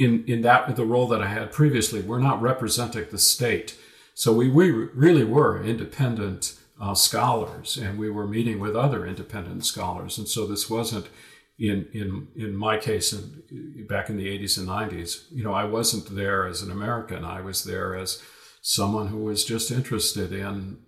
in 0.00 0.24
in 0.26 0.42
that 0.42 0.74
the 0.74 0.84
role 0.84 1.06
that 1.06 1.22
I 1.22 1.28
had 1.28 1.52
previously 1.52 2.00
we're 2.00 2.18
not 2.18 2.42
representing 2.42 3.06
the 3.10 3.18
state 3.18 3.76
so 4.14 4.32
we 4.32 4.48
we 4.50 4.70
really 4.70 5.24
were 5.24 5.62
independent 5.62 6.60
uh, 6.80 6.94
scholars, 6.94 7.76
and 7.76 7.98
we 7.98 8.10
were 8.10 8.26
meeting 8.26 8.58
with 8.58 8.74
other 8.74 9.06
independent 9.06 9.64
scholars. 9.64 10.18
And 10.18 10.26
so 10.26 10.46
this 10.46 10.68
wasn't 10.68 11.06
in 11.58 11.88
in 11.92 12.28
in 12.34 12.56
my 12.56 12.78
case 12.78 13.12
in, 13.12 13.86
back 13.88 14.08
in 14.08 14.16
the 14.16 14.26
80s 14.26 14.58
and 14.58 14.68
90s. 14.68 15.24
You 15.30 15.44
know, 15.44 15.52
I 15.52 15.64
wasn't 15.64 16.14
there 16.14 16.46
as 16.46 16.62
an 16.62 16.70
American. 16.70 17.24
I 17.24 17.40
was 17.40 17.64
there 17.64 17.94
as 17.94 18.22
someone 18.62 19.08
who 19.08 19.24
was 19.24 19.44
just 19.44 19.70
interested 19.70 20.32
in 20.32 20.78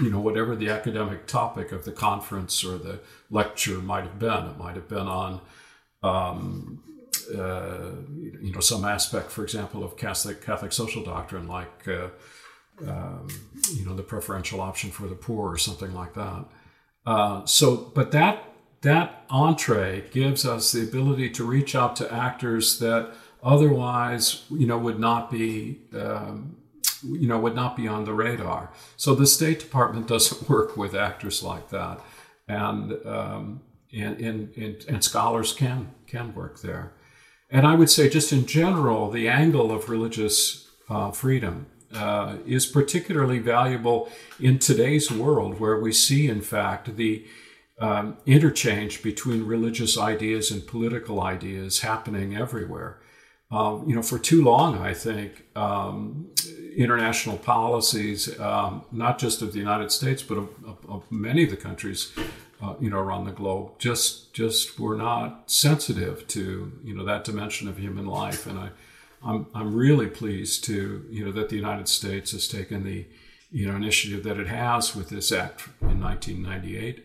you 0.00 0.10
know 0.10 0.20
whatever 0.20 0.54
the 0.54 0.70
academic 0.70 1.26
topic 1.26 1.72
of 1.72 1.84
the 1.84 1.92
conference 1.92 2.64
or 2.64 2.78
the 2.78 3.00
lecture 3.30 3.78
might 3.78 4.04
have 4.04 4.18
been. 4.18 4.46
It 4.46 4.58
might 4.58 4.76
have 4.76 4.88
been 4.88 5.08
on. 5.08 5.40
Um, 6.04 6.82
uh, 7.30 7.92
you 8.40 8.52
know, 8.52 8.60
some 8.60 8.84
aspect, 8.84 9.30
for 9.30 9.42
example, 9.42 9.84
of 9.84 9.96
Catholic 9.96 10.44
Catholic 10.44 10.72
social 10.72 11.04
doctrine, 11.04 11.46
like 11.46 11.88
uh, 11.88 12.08
um, 12.86 13.28
you 13.74 13.84
know, 13.84 13.94
the 13.94 14.02
preferential 14.02 14.60
option 14.60 14.90
for 14.90 15.06
the 15.06 15.14
poor 15.14 15.52
or 15.52 15.58
something 15.58 15.94
like 15.94 16.14
that. 16.14 16.44
Uh, 17.04 17.44
so, 17.46 17.76
but 17.94 18.12
that 18.12 18.44
that 18.82 19.24
entree 19.30 20.04
gives 20.10 20.44
us 20.44 20.72
the 20.72 20.82
ability 20.82 21.30
to 21.30 21.44
reach 21.44 21.74
out 21.74 21.96
to 21.96 22.12
actors 22.12 22.78
that 22.80 23.12
otherwise, 23.42 24.44
you 24.50 24.66
know, 24.66 24.78
would 24.78 24.98
not 24.98 25.30
be, 25.30 25.80
um, 25.94 26.56
you 27.02 27.28
know, 27.28 27.38
would 27.38 27.54
not 27.54 27.76
be 27.76 27.86
on 27.88 28.04
the 28.04 28.12
radar. 28.12 28.70
So 28.96 29.14
the 29.14 29.26
State 29.26 29.60
Department 29.60 30.06
doesn't 30.14 30.48
work 30.48 30.76
with 30.76 30.94
actors 30.94 31.42
like 31.42 31.70
that, 31.70 32.00
and 32.48 32.92
um, 33.06 33.60
and, 33.92 34.18
and, 34.20 34.56
and, 34.56 34.84
and 34.88 35.04
scholars 35.04 35.52
can 35.52 35.92
can 36.06 36.34
work 36.34 36.60
there. 36.60 36.92
And 37.52 37.66
I 37.66 37.74
would 37.74 37.90
say, 37.90 38.08
just 38.08 38.32
in 38.32 38.46
general, 38.46 39.10
the 39.10 39.28
angle 39.28 39.70
of 39.70 39.90
religious 39.90 40.70
uh, 40.88 41.10
freedom 41.10 41.66
uh, 41.94 42.36
is 42.46 42.64
particularly 42.64 43.40
valuable 43.40 44.10
in 44.40 44.58
today's 44.58 45.12
world 45.12 45.60
where 45.60 45.78
we 45.78 45.92
see, 45.92 46.28
in 46.28 46.40
fact, 46.40 46.96
the 46.96 47.26
um, 47.78 48.16
interchange 48.24 49.02
between 49.02 49.44
religious 49.44 49.98
ideas 49.98 50.50
and 50.50 50.66
political 50.66 51.20
ideas 51.20 51.80
happening 51.80 52.34
everywhere. 52.34 52.98
Um, 53.50 53.84
you 53.86 53.94
know, 53.94 54.02
for 54.02 54.18
too 54.18 54.42
long, 54.42 54.78
I 54.78 54.94
think 54.94 55.44
um, 55.54 56.30
international 56.74 57.36
policies, 57.36 58.40
um, 58.40 58.86
not 58.90 59.18
just 59.18 59.42
of 59.42 59.52
the 59.52 59.58
United 59.58 59.92
States, 59.92 60.22
but 60.22 60.38
of, 60.38 60.48
of, 60.64 60.78
of 60.88 61.12
many 61.12 61.44
of 61.44 61.50
the 61.50 61.56
countries, 61.58 62.12
uh, 62.62 62.74
you 62.80 62.88
know, 62.88 62.98
around 62.98 63.24
the 63.24 63.32
globe, 63.32 63.78
just 63.78 64.32
just 64.32 64.78
were 64.78 64.96
not 64.96 65.50
sensitive 65.50 66.26
to 66.28 66.72
you 66.84 66.94
know 66.94 67.04
that 67.04 67.24
dimension 67.24 67.68
of 67.68 67.78
human 67.78 68.06
life, 68.06 68.46
and 68.46 68.58
I 68.58 68.70
I'm, 69.24 69.46
I'm 69.54 69.74
really 69.74 70.08
pleased 70.08 70.64
to, 70.64 71.06
you 71.10 71.24
know, 71.24 71.32
that 71.32 71.48
the 71.48 71.56
United 71.56 71.88
States 71.88 72.32
has 72.32 72.48
taken 72.48 72.84
the, 72.84 73.06
you 73.50 73.68
know, 73.68 73.76
initiative 73.76 74.24
that 74.24 74.38
it 74.38 74.48
has 74.48 74.96
with 74.96 75.10
this 75.10 75.30
act 75.30 75.68
in 75.80 76.00
1998. 76.00 77.04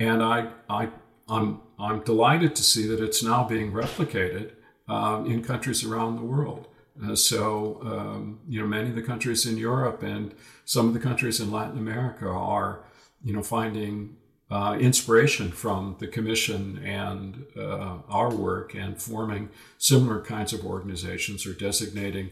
And 0.00 0.22
I, 0.22 0.48
I, 0.70 0.88
I'm, 1.28 1.60
I'm 1.78 2.00
delighted 2.04 2.56
to 2.56 2.62
see 2.62 2.86
that 2.86 3.00
it's 3.00 3.22
now 3.22 3.44
being 3.44 3.72
replicated 3.72 4.52
um, 4.88 5.26
in 5.26 5.42
countries 5.42 5.84
around 5.84 6.16
the 6.16 6.22
world. 6.22 6.68
Uh, 7.04 7.14
so, 7.14 7.80
um, 7.82 8.40
you 8.48 8.60
know, 8.60 8.66
many 8.66 8.88
of 8.88 8.94
the 8.94 9.02
countries 9.02 9.44
in 9.44 9.56
Europe 9.56 10.02
and 10.02 10.34
some 10.64 10.88
of 10.88 10.94
the 10.94 11.00
countries 11.00 11.38
in 11.38 11.52
Latin 11.52 11.78
America 11.78 12.28
are, 12.28 12.84
you 13.22 13.32
know, 13.32 13.42
finding 13.42 14.16
uh, 14.50 14.76
inspiration 14.80 15.50
from 15.50 15.96
the 15.98 16.06
commission 16.06 16.80
and 16.84 17.44
uh, 17.56 17.98
our 18.08 18.34
work 18.34 18.74
and 18.74 19.00
forming 19.00 19.50
similar 19.76 20.20
kinds 20.20 20.52
of 20.52 20.64
organizations 20.64 21.46
or 21.46 21.52
designating 21.52 22.30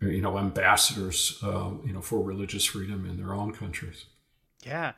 you 0.00 0.22
know 0.22 0.38
ambassadors 0.38 1.38
uh, 1.42 1.70
you 1.84 1.92
know 1.92 2.00
for 2.00 2.22
religious 2.22 2.64
freedom 2.64 3.08
in 3.08 3.16
their 3.16 3.34
own 3.34 3.52
countries. 3.52 4.06
Yeah 4.64 4.92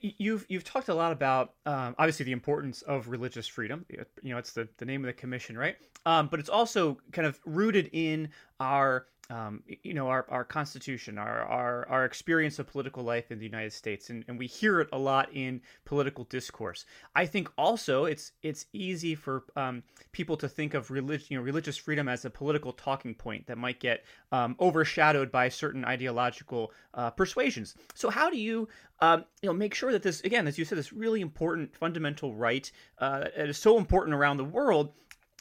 you've 0.00 0.46
you've 0.48 0.64
talked 0.64 0.88
a 0.88 0.94
lot 0.94 1.12
about 1.12 1.54
um, 1.66 1.94
obviously 1.98 2.24
the 2.24 2.32
importance 2.32 2.82
of 2.82 3.08
religious 3.08 3.46
freedom. 3.46 3.84
You 4.22 4.32
know 4.32 4.38
it's 4.38 4.52
the, 4.52 4.68
the 4.78 4.84
name 4.84 5.02
of 5.02 5.06
the 5.06 5.12
commission 5.12 5.56
right? 5.56 5.76
Um, 6.06 6.28
but 6.28 6.40
it's 6.40 6.48
also 6.48 6.98
kind 7.12 7.26
of 7.26 7.38
rooted 7.44 7.90
in 7.92 8.28
our 8.60 9.06
um, 9.30 9.62
you 9.82 9.94
know 9.94 10.08
our, 10.08 10.26
our 10.28 10.44
constitution 10.44 11.16
our, 11.16 11.42
our 11.42 11.88
our 11.88 12.04
experience 12.04 12.58
of 12.58 12.66
political 12.66 13.02
life 13.02 13.30
in 13.30 13.38
the 13.38 13.44
united 13.44 13.72
states. 13.72 14.10
And, 14.10 14.24
and 14.28 14.38
we 14.38 14.46
hear 14.46 14.80
it 14.80 14.88
a 14.92 14.98
lot 14.98 15.30
in 15.32 15.62
political 15.84 16.24
discourse. 16.24 16.84
I 17.14 17.26
think 17.26 17.48
also 17.56 18.04
it's 18.04 18.32
it's 18.42 18.66
easy 18.72 19.14
for 19.14 19.44
um, 19.56 19.82
people 20.12 20.36
to 20.38 20.48
think 20.48 20.74
of 20.74 20.90
religion 20.90 21.26
you 21.30 21.38
know 21.38 21.42
religious 21.42 21.76
freedom 21.76 22.08
as 22.08 22.24
a 22.24 22.30
political 22.30 22.72
talking 22.72 23.14
point 23.14 23.46
that 23.46 23.58
might 23.58 23.80
get 23.80 24.04
um, 24.32 24.56
overshadowed 24.60 25.32
by 25.32 25.48
certain 25.48 25.84
ideological 25.84 26.72
uh, 26.92 27.10
persuasions. 27.10 27.74
So 27.94 28.10
how 28.10 28.28
do 28.28 28.38
you 28.38 28.68
um, 29.12 29.24
you 29.42 29.48
know 29.48 29.52
make 29.52 29.74
sure 29.74 29.92
that 29.92 30.02
this 30.02 30.20
again 30.22 30.46
as 30.46 30.58
you 30.58 30.64
said 30.64 30.78
this 30.78 30.92
really 30.92 31.20
important 31.20 31.76
fundamental 31.76 32.34
right 32.34 32.70
uh, 32.98 33.20
that 33.36 33.48
is 33.48 33.58
so 33.58 33.76
important 33.78 34.14
around 34.14 34.36
the 34.36 34.44
world 34.44 34.92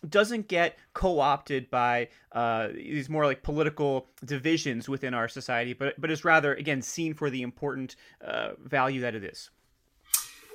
doesn't 0.08 0.48
get 0.48 0.78
co-opted 0.94 1.70
by 1.70 2.10
uh, 2.34 2.68
these 2.74 3.10
more 3.10 3.26
like 3.26 3.44
political 3.44 4.08
divisions 4.26 4.90
within 4.90 5.14
our 5.14 5.28
society, 5.28 5.74
but 5.74 6.00
but 6.00 6.12
is 6.12 6.26
rather 6.26 6.54
again 6.54 6.82
seen 6.82 7.14
for 7.14 7.30
the 7.30 7.42
important 7.42 7.96
uh, 8.26 8.52
value 8.64 9.02
that 9.02 9.16
it 9.16 9.24
is. 9.24 9.50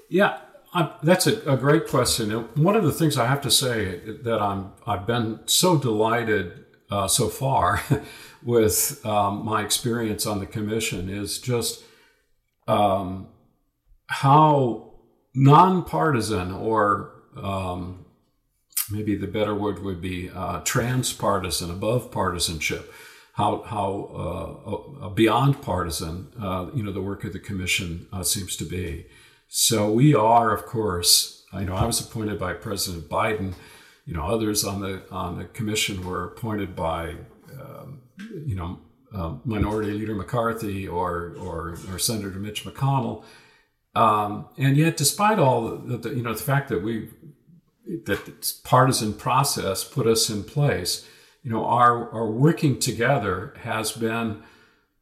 Yeah, 0.09 0.39
I, 0.75 0.93
that's 1.03 1.27
a, 1.27 1.41
a, 1.51 1.57
great 1.57 1.87
question. 1.87 2.31
one 2.55 2.77
of 2.77 2.85
the 2.85 2.93
things 2.93 3.19
I 3.19 3.27
have 3.27 3.41
to 3.43 3.51
say 3.51 4.01
that 4.23 4.41
I'm 4.41 4.73
I've 4.87 5.07
been 5.07 5.41
so 5.47 5.79
delighted 5.79 6.65
uh, 6.91 7.09
so 7.09 7.29
far 7.29 7.83
with 8.43 9.05
um, 9.05 9.45
my 9.45 9.63
experience 9.63 10.27
on 10.27 10.41
the 10.41 10.47
commission 10.47 11.09
is 11.09 11.39
just 11.39 11.83
um, 12.69 13.29
how 14.07 14.93
nonpartisan 15.35 16.53
or 16.53 17.13
um, 17.37 18.05
maybe 18.91 19.17
the 19.17 19.27
better 19.27 19.55
word 19.55 19.83
would 19.83 20.01
be 20.01 20.31
uh, 20.31 20.61
transpartisan, 20.61 21.71
above 21.71 22.11
partisanship, 22.11 22.93
how 23.33 23.63
how 23.63 24.97
uh, 25.03 25.09
beyond 25.11 25.63
partisan, 25.63 26.33
uh, 26.41 26.67
you 26.75 26.83
know, 26.83 26.93
the 26.93 27.03
work 27.03 27.25
of 27.25 27.33
the 27.33 27.39
commission 27.39 28.07
uh, 28.13 28.23
seems 28.23 28.57
to 28.57 28.65
be. 28.65 29.07
So 29.49 29.91
we 29.91 30.15
are, 30.15 30.53
of 30.53 30.67
course, 30.67 31.45
you 31.55 31.65
know, 31.65 31.75
I 31.75 31.87
was 31.87 32.01
appointed 32.01 32.39
by 32.39 32.53
President 32.53 33.09
Biden. 33.09 33.55
You 34.05 34.15
know, 34.15 34.27
others 34.27 34.65
on 34.65 34.81
the 34.81 35.03
on 35.11 35.39
the 35.39 35.45
commission 35.45 36.05
were 36.05 36.25
appointed 36.25 36.75
by, 36.75 37.17
um, 37.61 38.01
you 38.47 38.57
know, 38.57 38.79
uh, 39.15 39.37
Minority 39.45 39.93
Leader 39.93 40.15
McCarthy 40.15 40.87
or 40.87 41.35
or, 41.39 41.79
or 41.91 41.99
Senator 41.99 42.39
Mitch 42.39 42.65
McConnell. 42.65 43.25
Um, 43.95 44.49
and 44.57 44.77
yet, 44.77 44.97
despite 44.97 45.39
all 45.39 45.77
the, 45.77 45.97
the, 45.97 46.11
you 46.11 46.23
know 46.23 46.33
the 46.33 46.43
fact 46.43 46.69
that 46.69 46.83
we 46.83 47.09
that 48.05 48.61
partisan 48.65 49.15
process 49.15 49.85
put 49.85 50.07
us 50.07 50.29
in 50.29 50.45
place. 50.45 51.07
You 51.43 51.51
know, 51.51 51.65
our, 51.65 52.11
our 52.11 52.31
working 52.31 52.79
together 52.79 53.55
has 53.63 53.93
been 53.93 54.43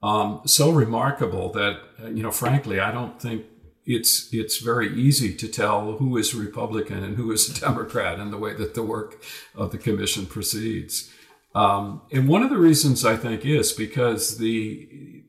um, 0.03 0.43
so 0.47 0.71
remarkable 0.71 1.51
that, 1.53 1.81
uh, 2.03 2.09
you 2.09 2.23
know, 2.23 2.31
frankly, 2.31 2.79
I 2.79 2.93
don't 2.93 3.21
think 3.21 3.47
it's 3.85 4.29
it's 4.33 4.59
very 4.59 4.93
easy 4.95 5.35
to 5.35 5.49
tell 5.49 5.93
who 5.93 6.17
is 6.17 6.35
a 6.35 6.39
Republican 6.39 7.05
and 7.05 7.17
who 7.17 7.31
is 7.33 7.49
a 7.49 7.61
Democrat 7.67 8.19
in 8.19 8.31
the 8.31 8.39
way 8.39 8.55
that 8.55 8.75
the 8.75 8.83
work 8.83 9.23
of 9.55 9.73
the 9.73 9.79
commission 9.79 10.27
proceeds. 10.27 11.11
Um, 11.57 12.03
and 12.13 12.29
one 12.29 12.43
of 12.43 12.51
the 12.51 12.59
reasons 12.59 13.05
I 13.05 13.17
think 13.17 13.47
is 13.47 13.73
because 13.73 14.39
the 14.39 15.23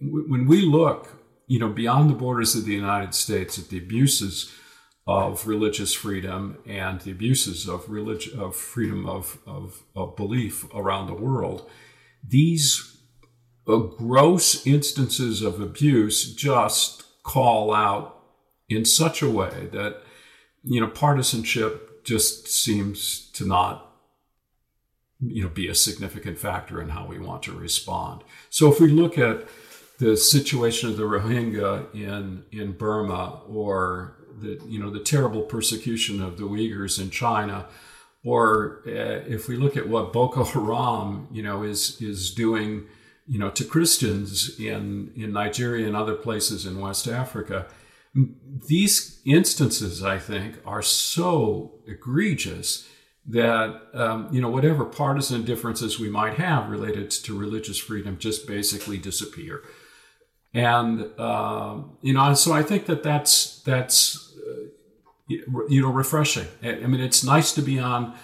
when 0.00 0.46
we 0.46 0.60
look, 0.60 1.08
you 1.46 1.58
know, 1.58 1.68
beyond 1.68 2.10
the 2.10 2.14
borders 2.14 2.54
of 2.54 2.64
the 2.64 2.74
United 2.74 3.14
States 3.14 3.58
at 3.58 3.68
the 3.68 3.78
abuses 3.78 4.52
of 5.06 5.46
religious 5.46 5.94
freedom 5.94 6.58
and 6.66 7.00
the 7.00 7.10
abuses 7.10 7.68
of 7.68 7.88
religion 7.88 8.38
of 8.38 8.54
freedom 8.56 9.06
of, 9.06 9.38
of, 9.46 9.82
of 9.94 10.16
belief 10.16 10.66
around 10.74 11.06
the 11.06 11.14
world 11.14 11.68
these 12.28 12.98
uh, 13.68 13.76
gross 13.76 14.66
instances 14.66 15.42
of 15.42 15.60
abuse 15.60 16.34
just 16.34 17.04
call 17.22 17.72
out 17.72 18.20
in 18.68 18.84
such 18.84 19.22
a 19.22 19.30
way 19.30 19.68
that 19.72 20.02
you 20.64 20.80
know 20.80 20.88
partisanship 20.88 22.04
just 22.04 22.48
seems 22.48 23.30
to 23.30 23.46
not 23.46 23.85
you 25.20 25.42
know 25.42 25.48
be 25.48 25.68
a 25.68 25.74
significant 25.74 26.38
factor 26.38 26.80
in 26.80 26.90
how 26.90 27.06
we 27.06 27.18
want 27.18 27.42
to 27.44 27.52
respond. 27.52 28.22
So 28.50 28.70
if 28.70 28.80
we 28.80 28.88
look 28.88 29.18
at 29.18 29.46
the 29.98 30.16
situation 30.16 30.90
of 30.90 30.96
the 30.96 31.04
Rohingya 31.04 31.94
in 31.94 32.44
in 32.52 32.72
Burma 32.72 33.40
or 33.48 34.16
the 34.40 34.60
you 34.66 34.78
know 34.78 34.90
the 34.90 35.00
terrible 35.00 35.42
persecution 35.42 36.22
of 36.22 36.36
the 36.36 36.44
Uyghurs 36.44 37.00
in 37.00 37.10
China 37.10 37.66
or 38.24 38.82
uh, 38.86 39.24
if 39.26 39.48
we 39.48 39.56
look 39.56 39.76
at 39.76 39.88
what 39.88 40.12
Boko 40.12 40.44
Haram 40.44 41.28
you 41.32 41.42
know 41.42 41.62
is 41.62 42.00
is 42.00 42.34
doing 42.34 42.86
you 43.26 43.38
know 43.38 43.50
to 43.50 43.64
Christians 43.64 44.58
in 44.58 45.12
in 45.16 45.32
Nigeria 45.32 45.86
and 45.86 45.96
other 45.96 46.14
places 46.14 46.66
in 46.66 46.80
West 46.80 47.08
Africa 47.08 47.66
these 48.68 49.20
instances 49.24 50.02
I 50.02 50.18
think 50.18 50.56
are 50.64 50.82
so 50.82 51.80
egregious 51.86 52.88
that 53.28 53.82
um, 53.92 54.28
you 54.30 54.40
know 54.40 54.48
whatever 54.48 54.84
partisan 54.84 55.44
differences 55.44 55.98
we 55.98 56.08
might 56.08 56.34
have 56.34 56.70
related 56.70 57.10
to 57.10 57.36
religious 57.36 57.78
freedom 57.78 58.18
just 58.18 58.46
basically 58.46 58.98
disappear. 58.98 59.62
And 60.54 61.10
uh, 61.18 61.82
you 62.02 62.12
know 62.12 62.34
so 62.34 62.52
i 62.52 62.62
think 62.62 62.86
that 62.86 63.02
that's 63.02 63.60
that's 63.62 64.32
uh, 64.46 65.34
you 65.68 65.82
know 65.82 65.90
refreshing. 65.90 66.46
I 66.62 66.86
mean 66.86 67.00
it's 67.00 67.24
nice 67.24 67.52
to 67.54 67.62
be 67.62 67.78
on 67.78 68.16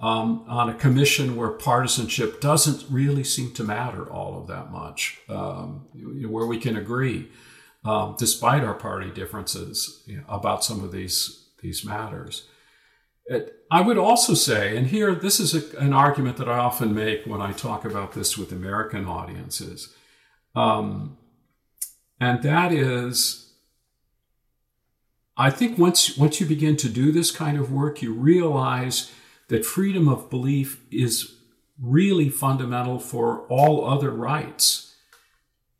um, 0.00 0.44
on 0.48 0.70
a 0.70 0.74
commission 0.74 1.36
where 1.36 1.50
partisanship 1.50 2.40
doesn't 2.40 2.90
really 2.90 3.24
seem 3.24 3.52
to 3.52 3.64
matter 3.64 4.10
all 4.10 4.40
of 4.40 4.46
that 4.48 4.70
much 4.70 5.20
um, 5.28 5.86
where 5.94 6.46
we 6.46 6.58
can 6.58 6.76
agree 6.76 7.28
um, 7.84 8.14
despite 8.18 8.64
our 8.64 8.74
party 8.74 9.10
differences 9.10 10.02
you 10.06 10.18
know, 10.18 10.24
about 10.28 10.64
some 10.64 10.82
of 10.84 10.92
these 10.92 11.46
these 11.62 11.84
matters 11.84 12.48
I 13.70 13.80
would 13.80 13.98
also 13.98 14.34
say, 14.34 14.76
and 14.76 14.88
here 14.88 15.14
this 15.14 15.38
is 15.38 15.54
a, 15.54 15.78
an 15.78 15.92
argument 15.92 16.36
that 16.38 16.48
I 16.48 16.58
often 16.58 16.94
make 16.94 17.26
when 17.26 17.40
I 17.40 17.52
talk 17.52 17.84
about 17.84 18.12
this 18.12 18.36
with 18.36 18.50
American 18.50 19.06
audiences, 19.06 19.94
um, 20.56 21.16
and 22.18 22.42
that 22.42 22.72
is, 22.72 23.52
I 25.36 25.50
think 25.50 25.78
once 25.78 26.18
once 26.18 26.40
you 26.40 26.46
begin 26.46 26.76
to 26.78 26.88
do 26.88 27.12
this 27.12 27.30
kind 27.30 27.56
of 27.56 27.72
work, 27.72 28.02
you 28.02 28.12
realize 28.12 29.12
that 29.48 29.64
freedom 29.64 30.08
of 30.08 30.28
belief 30.28 30.80
is 30.90 31.36
really 31.80 32.28
fundamental 32.28 32.98
for 32.98 33.46
all 33.48 33.86
other 33.88 34.10
rights, 34.10 34.96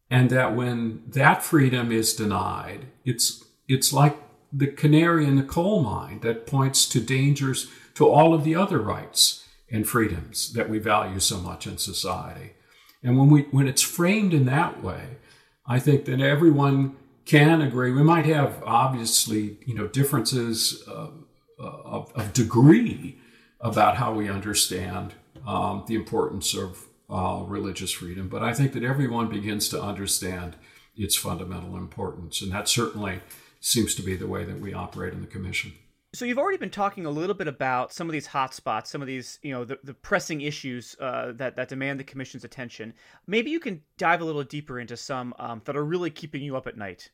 and 0.09 0.31
that 0.31 0.55
when 0.55 1.03
that 1.09 1.43
freedom 1.43 1.91
is 1.91 2.15
denied, 2.15 2.87
it's 3.05 3.45
it's 3.67 3.93
like 3.93 4.17
the 4.53 4.67
canary 4.67 5.27
in 5.27 5.37
the 5.37 5.43
coal 5.43 5.83
mine 5.83 6.21
that 6.21 6.47
points 6.47 6.89
to 6.89 7.01
dangers 7.01 7.71
to 7.95 8.09
all 8.09 8.35
of 8.35 8.45
the 8.45 8.55
other 8.55 8.79
rights 8.79 9.47
and 9.71 9.89
freedoms 9.89 10.53
that 10.53 10.69
we 10.69 10.79
value 10.79 11.21
so 11.21 11.39
much 11.39 11.67
in 11.67 11.79
society. 11.79 12.53
And 13.03 13.19
when 13.19 13.31
we 13.31 13.43
when 13.51 13.69
it's 13.69 13.83
framed 13.83 14.35
in 14.35 14.47
that 14.47 14.83
way, 14.83 15.19
I 15.67 15.79
think 15.79 16.05
that 16.07 16.21
everyone 16.21 16.97
can 17.25 17.61
agree. 17.61 17.93
We 17.93 18.03
might 18.03 18.27
have 18.27 18.63
obviously, 18.65 19.59
you 19.65 19.75
know, 19.75 19.87
differences 19.87 20.83
uh, 20.89 21.09
of, 21.59 22.13
of, 22.15 22.33
degree 22.33 23.19
about 23.61 23.97
how 23.97 24.13
we 24.13 24.29
understand 24.29 25.15
um, 25.47 25.85
the 25.87 25.95
importance 25.95 26.55
of 26.55 26.87
uh, 27.09 27.45
religious 27.47 27.93
freedom, 27.93 28.29
but 28.29 28.43
I 28.43 28.53
think 28.55 28.73
that 28.73 28.83
everyone 28.83 29.29
begins 29.29 29.69
to 29.69 29.81
understand 29.81 30.57
its 30.97 31.17
fundamental 31.17 31.77
importance, 31.77 32.41
and 32.41 32.51
that 32.53 32.69
certainly 32.69 33.21
seems 33.61 33.95
to 33.95 34.03
be 34.03 34.17
the 34.17 34.27
way 34.27 34.45
that 34.45 34.59
we 34.59 34.75
operate 34.75 35.13
in 35.13 35.21
the 35.21 35.27
commission. 35.27 35.73
So 36.13 36.25
you've 36.25 36.39
already 36.39 36.59
been 36.59 36.71
talking 36.71 37.07
a 37.07 37.11
little 37.11 37.37
bit 37.37 37.47
about 37.47 37.93
some 37.93 38.09
of 38.09 38.13
these 38.13 38.27
hotspots, 38.27 38.89
some 38.89 39.01
of 39.01 39.07
these, 39.07 39.39
you 39.43 39.53
know, 39.53 39.65
the, 39.65 39.79
the 39.85 39.95
pressing 39.95 40.41
issues 40.41 40.97
uh, 40.99 41.33
that 41.37 41.55
that 41.55 41.69
demand 41.69 42.01
the 42.01 42.05
commission's 42.05 42.43
attention. 42.43 42.95
Maybe 43.29 43.51
you 43.51 43.61
can 43.61 43.83
dive 43.97 44.21
a 44.21 44.25
little 44.25 44.43
deeper 44.43 44.81
into 44.81 44.97
some 44.97 45.35
um, 45.39 45.63
that 45.67 45.77
are 45.77 45.85
really 45.85 46.11
keeping 46.11 46.43
you 46.43 46.57
up 46.57 46.67
at 46.67 46.77
night. 46.77 47.11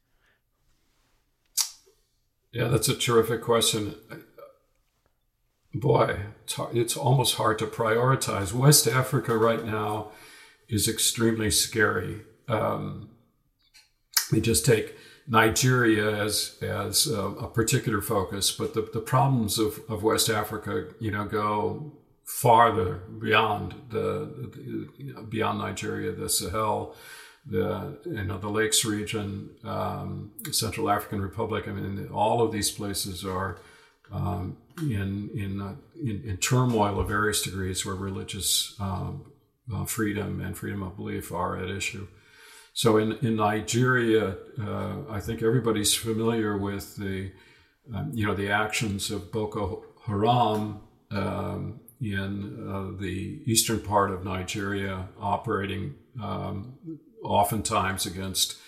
Yeah, 2.52 2.68
that's 2.68 2.88
a 2.88 2.96
terrific 2.96 3.42
question. 3.42 3.96
Boy, 5.74 6.20
it's, 6.72 6.96
almost 6.96 7.34
hard 7.34 7.58
to 7.58 7.66
prioritize. 7.66 8.54
West 8.54 8.86
Africa 8.86 9.36
right 9.36 9.62
now 9.62 10.12
is 10.66 10.88
extremely 10.88 11.50
scary. 11.50 12.22
Um, 12.48 13.10
we 14.32 14.40
just 14.40 14.64
take 14.64 14.96
Nigeria 15.28 16.22
as 16.22 16.56
as 16.62 17.06
a, 17.08 17.20
a, 17.20 17.48
particular 17.48 18.00
focus, 18.00 18.52
but 18.52 18.74
the, 18.74 18.88
the 18.92 19.00
problems 19.00 19.58
of, 19.58 19.80
of 19.88 20.02
West 20.02 20.28
Africa, 20.28 20.86
you 21.00 21.10
know, 21.10 21.24
go 21.24 21.92
farther 22.24 23.02
beyond 23.18 23.74
the, 23.90 24.48
the 24.52 25.22
beyond 25.22 25.58
Nigeria, 25.58 26.12
the 26.12 26.28
Sahel, 26.28 26.94
the 27.44 27.98
you 28.04 28.24
know 28.24 28.38
the 28.38 28.48
Lakes 28.48 28.84
region, 28.84 29.50
um, 29.64 30.32
Central 30.52 30.90
African 30.90 31.20
Republic. 31.20 31.66
I 31.66 31.72
mean, 31.72 32.08
all 32.12 32.42
of 32.42 32.52
these 32.52 32.70
places 32.70 33.24
are 33.24 33.58
um, 34.12 34.56
in 34.80 35.30
in, 35.34 35.60
uh, 35.60 35.74
in, 36.00 36.22
in 36.24 36.36
turmoil 36.36 37.00
of 37.00 37.08
various 37.08 37.42
degrees, 37.42 37.84
where 37.84 37.94
religious 37.96 38.76
um, 38.80 39.24
uh, 39.72 39.84
freedom 39.84 40.40
and 40.40 40.56
freedom 40.56 40.82
of 40.82 40.96
belief 40.96 41.32
are 41.32 41.56
at 41.56 41.70
issue. 41.70 42.06
So 42.76 42.98
in, 42.98 43.12
in 43.22 43.36
Nigeria, 43.36 44.36
uh, 44.60 44.96
I 45.08 45.18
think 45.18 45.42
everybody's 45.42 45.94
familiar 45.94 46.58
with 46.58 46.96
the, 46.96 47.32
um, 47.94 48.10
you 48.12 48.26
know, 48.26 48.34
the 48.34 48.50
actions 48.50 49.10
of 49.10 49.32
Boko 49.32 49.82
Haram 50.06 50.80
um, 51.10 51.80
in 52.02 52.68
uh, 52.68 53.00
the 53.00 53.40
eastern 53.46 53.80
part 53.80 54.10
of 54.10 54.26
Nigeria, 54.26 55.08
operating 55.18 55.94
um, 56.22 56.74
oftentimes 57.24 58.04
against 58.04 58.58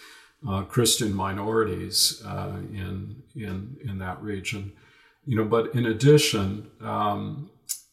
uh, 0.49 0.63
Christian 0.63 1.13
minorities 1.13 2.23
uh, 2.25 2.57
in, 2.73 3.23
in, 3.37 3.77
in 3.85 3.99
that 3.99 4.23
region. 4.23 4.73
You 5.27 5.37
know, 5.37 5.45
but 5.45 5.75
in 5.75 5.85
addition, 5.85 6.71
um, 6.81 7.51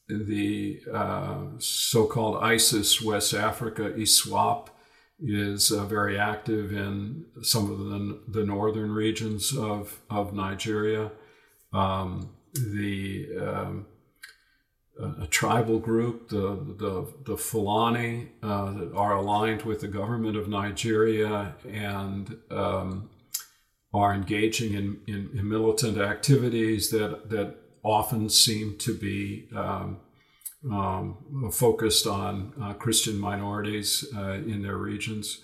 the 0.08 0.80
uh, 0.93 1.41
so-called 1.58 2.41
ISIS 2.41 3.01
West 3.01 3.34
Africa 3.34 3.91
ISWAP 3.97 4.69
is 5.19 5.71
uh, 5.71 5.86
very 5.86 6.19
active 6.19 6.73
in 6.73 7.25
some 7.41 7.71
of 7.71 7.80
the, 7.80 8.19
the 8.39 8.45
northern 8.45 8.91
regions 8.91 9.56
of, 9.56 10.01
of 10.10 10.34
Nigeria. 10.34 11.12
Um, 11.73 12.30
the 12.54 13.28
um, 13.39 13.86
a, 14.99 15.28
tribal 15.28 15.80
group, 15.80 16.30
the 16.30 16.58
the, 16.78 17.13
the 17.25 17.38
Fulani, 17.38 18.30
uh, 18.41 18.71
that 18.71 18.93
are 18.93 19.15
aligned 19.15 19.63
with 19.63 19.82
the 19.82 19.88
government 19.88 20.38
of 20.38 20.47
Nigeria 20.47 21.56
and 21.69 22.38
um, 22.49 23.10
are 23.93 24.13
engaging 24.13 24.73
in, 24.73 24.99
in, 25.08 25.30
in, 25.38 25.49
militant 25.49 25.97
activities 25.97 26.89
that 26.91 27.30
that 27.30 27.56
often 27.84 28.30
seem 28.30 28.78
to 28.78 28.97
be 28.97 29.47
um, 29.56 29.97
um, 30.71 31.51
focused 31.51 32.08
on 32.08 32.54
uh, 32.62 32.73
Christian 32.73 33.19
minorities 33.19 34.06
uh, 34.15 34.34
in 34.34 34.62
their 34.62 34.78
regions. 34.78 35.41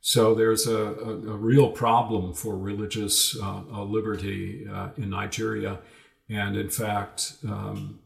So 0.00 0.34
there's 0.34 0.66
a, 0.66 0.76
a, 0.76 1.10
a 1.10 1.36
real 1.36 1.70
problem 1.70 2.32
for 2.32 2.56
religious 2.56 3.36
uh, 3.40 3.62
uh 3.72 3.82
liberty 3.82 4.66
uh, 4.70 4.90
in 4.96 5.10
Nigeria. 5.10 5.78
And 6.28 6.56
in 6.56 6.70
fact, 6.70 7.34
um, 7.44 8.00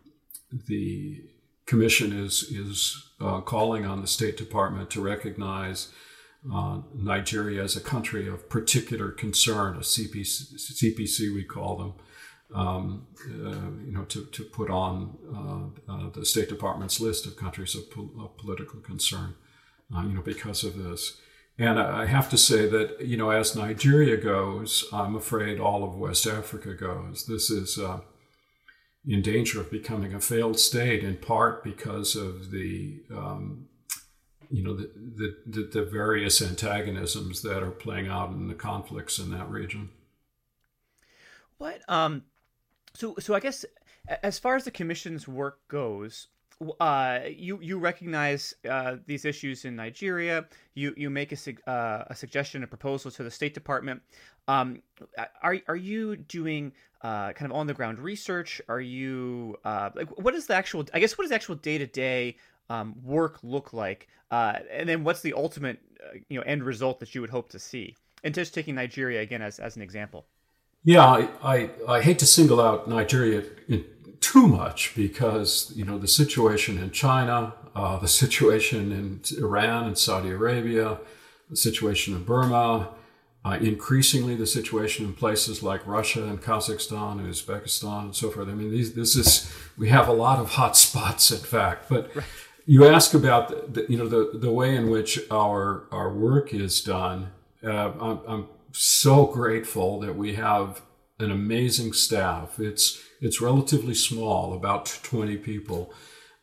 the 0.68 1.24
commission 1.66 2.12
is, 2.12 2.44
is 2.44 3.10
uh, 3.20 3.40
calling 3.40 3.84
on 3.84 4.00
the 4.00 4.06
State 4.06 4.36
Department 4.36 4.90
to 4.90 5.00
recognize 5.00 5.88
Nigeria 6.94 7.62
as 7.62 7.76
a 7.76 7.80
country 7.80 8.26
of 8.28 8.48
particular 8.48 9.12
concern, 9.12 9.76
a 9.76 9.80
CPC, 9.80 10.54
CPC 10.56 11.32
we 11.32 11.44
call 11.44 11.76
them, 11.76 11.92
um, 12.54 13.06
uh, 13.26 13.70
you 13.86 13.92
know, 13.92 14.04
to, 14.04 14.24
to 14.26 14.44
put 14.44 14.70
on 14.70 15.72
uh, 15.88 15.92
uh, 15.92 16.10
the 16.10 16.24
State 16.24 16.48
Department's 16.48 17.00
list 17.00 17.26
of 17.26 17.36
countries 17.36 17.74
of, 17.74 17.84
of 18.20 18.36
political 18.36 18.80
concern, 18.80 19.34
uh, 19.94 20.02
you 20.02 20.14
know, 20.14 20.22
because 20.22 20.64
of 20.64 20.76
this. 20.76 21.18
And 21.58 21.78
I 21.78 22.06
have 22.06 22.30
to 22.30 22.38
say 22.38 22.66
that, 22.68 23.02
you 23.02 23.16
know, 23.16 23.30
as 23.30 23.54
Nigeria 23.54 24.16
goes, 24.16 24.86
I'm 24.92 25.14
afraid 25.14 25.60
all 25.60 25.84
of 25.84 25.96
West 25.96 26.26
Africa 26.26 26.74
goes. 26.74 27.26
This 27.26 27.50
is 27.50 27.78
uh, 27.78 28.00
in 29.06 29.22
danger 29.22 29.60
of 29.60 29.70
becoming 29.70 30.14
a 30.14 30.20
failed 30.20 30.58
state, 30.58 31.04
in 31.04 31.16
part 31.16 31.62
because 31.62 32.16
of 32.16 32.50
the, 32.50 33.02
um, 33.10 33.68
you 34.50 34.62
know, 34.64 34.74
the, 34.74 34.90
the, 35.46 35.68
the 35.72 35.84
various 35.84 36.40
antagonisms 36.40 37.42
that 37.42 37.62
are 37.62 37.70
playing 37.70 38.08
out 38.08 38.30
in 38.30 38.48
the 38.48 38.54
conflicts 38.54 39.18
in 39.18 39.30
that 39.30 39.48
region. 39.50 39.90
What 41.58 41.82
um, 41.86 42.24
so, 42.94 43.14
so 43.18 43.34
I 43.34 43.40
guess 43.40 43.64
as 44.22 44.38
far 44.38 44.56
as 44.56 44.64
the 44.64 44.70
commission's 44.70 45.26
work 45.28 45.60
goes, 45.68 46.28
uh, 46.80 47.20
you 47.28 47.58
you 47.60 47.78
recognize 47.78 48.54
uh, 48.68 48.96
these 49.06 49.24
issues 49.24 49.64
in 49.64 49.74
Nigeria. 49.76 50.46
You 50.74 50.94
you 50.96 51.10
make 51.10 51.32
a, 51.32 51.70
uh, 51.70 52.04
a 52.08 52.14
suggestion, 52.14 52.62
a 52.62 52.66
proposal 52.66 53.10
to 53.12 53.22
the 53.22 53.30
State 53.30 53.54
Department. 53.54 54.02
Um, 54.48 54.82
are 55.42 55.58
are 55.68 55.76
you 55.76 56.16
doing 56.16 56.72
uh, 57.02 57.32
kind 57.32 57.50
of 57.50 57.56
on 57.56 57.66
the 57.66 57.74
ground 57.74 57.98
research? 57.98 58.60
Are 58.68 58.80
you 58.80 59.56
uh, 59.64 59.90
like 59.94 60.16
what 60.18 60.34
is 60.34 60.46
the 60.46 60.54
actual? 60.54 60.86
I 60.94 61.00
guess 61.00 61.18
what 61.18 61.24
does 61.24 61.32
actual 61.32 61.56
day 61.56 61.78
to 61.78 61.86
day 61.86 62.36
work 63.02 63.38
look 63.42 63.72
like? 63.72 64.08
Uh, 64.30 64.58
and 64.70 64.88
then 64.88 65.04
what's 65.04 65.20
the 65.20 65.34
ultimate 65.34 65.78
you 66.28 66.38
know 66.38 66.44
end 66.46 66.62
result 66.62 67.00
that 67.00 67.14
you 67.14 67.20
would 67.20 67.30
hope 67.30 67.50
to 67.50 67.58
see? 67.58 67.96
And 68.24 68.34
just 68.34 68.54
taking 68.54 68.76
Nigeria 68.76 69.20
again 69.20 69.42
as 69.42 69.58
as 69.58 69.76
an 69.76 69.82
example. 69.82 70.26
Yeah, 70.84 71.04
I, 71.04 71.28
I, 71.42 71.70
I 71.88 72.02
hate 72.02 72.18
to 72.20 72.26
single 72.26 72.60
out 72.60 72.88
Nigeria 72.88 73.44
in, 73.68 73.84
too 74.20 74.48
much 74.48 74.94
because 74.96 75.72
you 75.76 75.84
know 75.84 75.98
the 75.98 76.08
situation 76.08 76.78
in 76.78 76.90
China, 76.90 77.54
uh, 77.74 77.98
the 77.98 78.08
situation 78.22 78.92
in 78.92 79.20
Iran 79.38 79.86
and 79.86 79.96
Saudi 79.96 80.30
Arabia, 80.30 80.98
the 81.50 81.56
situation 81.56 82.14
in 82.14 82.24
Burma, 82.24 82.88
uh, 83.44 83.58
increasingly 83.60 84.34
the 84.34 84.46
situation 84.46 85.04
in 85.04 85.12
places 85.12 85.62
like 85.62 85.86
Russia 85.86 86.24
and 86.24 86.40
Kazakhstan 86.40 87.18
and 87.18 87.28
Uzbekistan 87.28 88.04
and 88.04 88.16
so 88.16 88.30
forth. 88.30 88.48
I 88.48 88.52
mean, 88.52 88.70
these, 88.70 88.94
this 88.94 89.16
is 89.16 89.52
we 89.76 89.88
have 89.88 90.08
a 90.08 90.12
lot 90.12 90.38
of 90.38 90.50
hot 90.50 90.76
spots, 90.86 91.30
in 91.30 91.38
fact. 91.38 91.88
But 91.88 92.14
right. 92.14 92.24
you 92.66 92.86
ask 92.86 93.14
about 93.14 93.74
the, 93.74 93.86
you 93.88 93.98
know 93.98 94.08
the 94.08 94.36
the 94.36 94.50
way 94.50 94.74
in 94.74 94.90
which 94.90 95.20
our 95.30 95.84
our 95.92 96.12
work 96.12 96.52
is 96.52 96.82
done. 96.82 97.30
Uh, 97.64 97.92
I'm, 98.00 98.20
I'm 98.26 98.48
so 98.72 99.26
grateful 99.26 100.00
that 100.00 100.16
we 100.16 100.34
have 100.34 100.82
an 101.18 101.30
amazing 101.30 101.92
staff. 101.92 102.58
It's 102.58 103.00
it's 103.20 103.40
relatively 103.40 103.94
small, 103.94 104.52
about 104.52 104.98
20 105.04 105.36
people, 105.36 105.94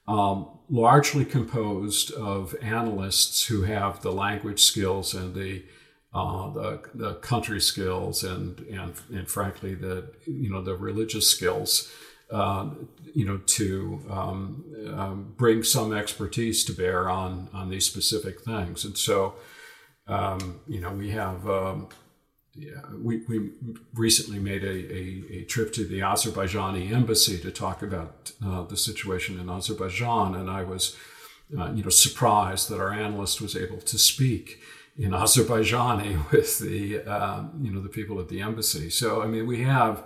um, 0.07 0.47
largely 0.69 1.25
composed 1.25 2.11
of 2.13 2.55
analysts 2.61 3.45
who 3.47 3.63
have 3.63 4.01
the 4.01 4.11
language 4.11 4.61
skills 4.61 5.13
and 5.13 5.35
the 5.35 5.63
uh, 6.13 6.49
the, 6.51 6.81
the 6.95 7.13
country 7.15 7.61
skills 7.61 8.23
and, 8.23 8.59
and 8.61 8.93
and 9.13 9.27
frankly 9.27 9.75
the 9.75 10.11
you 10.25 10.49
know 10.49 10.61
the 10.61 10.75
religious 10.75 11.29
skills 11.29 11.91
uh, 12.31 12.67
you 13.13 13.25
know 13.25 13.37
to 13.45 14.03
um, 14.09 14.65
um, 14.95 15.33
bring 15.37 15.61
some 15.61 15.93
expertise 15.93 16.63
to 16.65 16.73
bear 16.73 17.09
on 17.09 17.47
on 17.53 17.69
these 17.69 17.85
specific 17.85 18.41
things 18.41 18.85
and 18.85 18.97
so 18.97 19.35
um, 20.07 20.59
you 20.67 20.81
know 20.81 20.91
we 20.91 21.11
have 21.11 21.47
um, 21.47 21.87
yeah, 22.55 22.81
we, 22.97 23.23
we 23.27 23.51
recently 23.93 24.39
made 24.39 24.63
a, 24.63 24.67
a, 24.69 25.23
a, 25.39 25.43
trip 25.45 25.71
to 25.73 25.85
the 25.85 25.99
Azerbaijani 25.99 26.91
embassy 26.91 27.37
to 27.39 27.51
talk 27.51 27.81
about 27.81 28.31
uh, 28.45 28.63
the 28.63 28.75
situation 28.75 29.39
in 29.39 29.49
Azerbaijan, 29.49 30.35
and 30.35 30.49
I 30.49 30.63
was, 30.63 30.97
uh, 31.57 31.71
you 31.71 31.83
know, 31.83 31.89
surprised 31.89 32.69
that 32.69 32.79
our 32.79 32.91
analyst 32.91 33.39
was 33.39 33.55
able 33.55 33.79
to 33.81 33.97
speak 33.97 34.59
in 34.97 35.11
Azerbaijani 35.11 36.31
with 36.31 36.59
the, 36.59 37.01
um, 37.01 37.59
you 37.61 37.71
know, 37.71 37.81
the 37.81 37.89
people 37.89 38.19
at 38.19 38.29
the 38.29 38.41
embassy. 38.41 38.89
So, 38.89 39.21
I 39.21 39.27
mean, 39.27 39.45
we 39.45 39.63
have, 39.63 40.03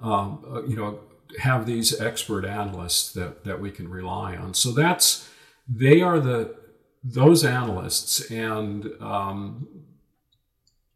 um, 0.00 0.44
uh, 0.48 0.62
you 0.64 0.76
know, 0.76 1.00
have 1.38 1.66
these 1.66 2.00
expert 2.00 2.44
analysts 2.44 3.12
that 3.12 3.44
that 3.44 3.60
we 3.60 3.70
can 3.70 3.88
rely 3.88 4.36
on. 4.36 4.54
So 4.54 4.72
that's 4.72 5.28
they 5.68 6.00
are 6.00 6.20
the 6.20 6.54
those 7.02 7.44
analysts 7.44 8.30
and 8.30 8.90
um, 9.00 9.68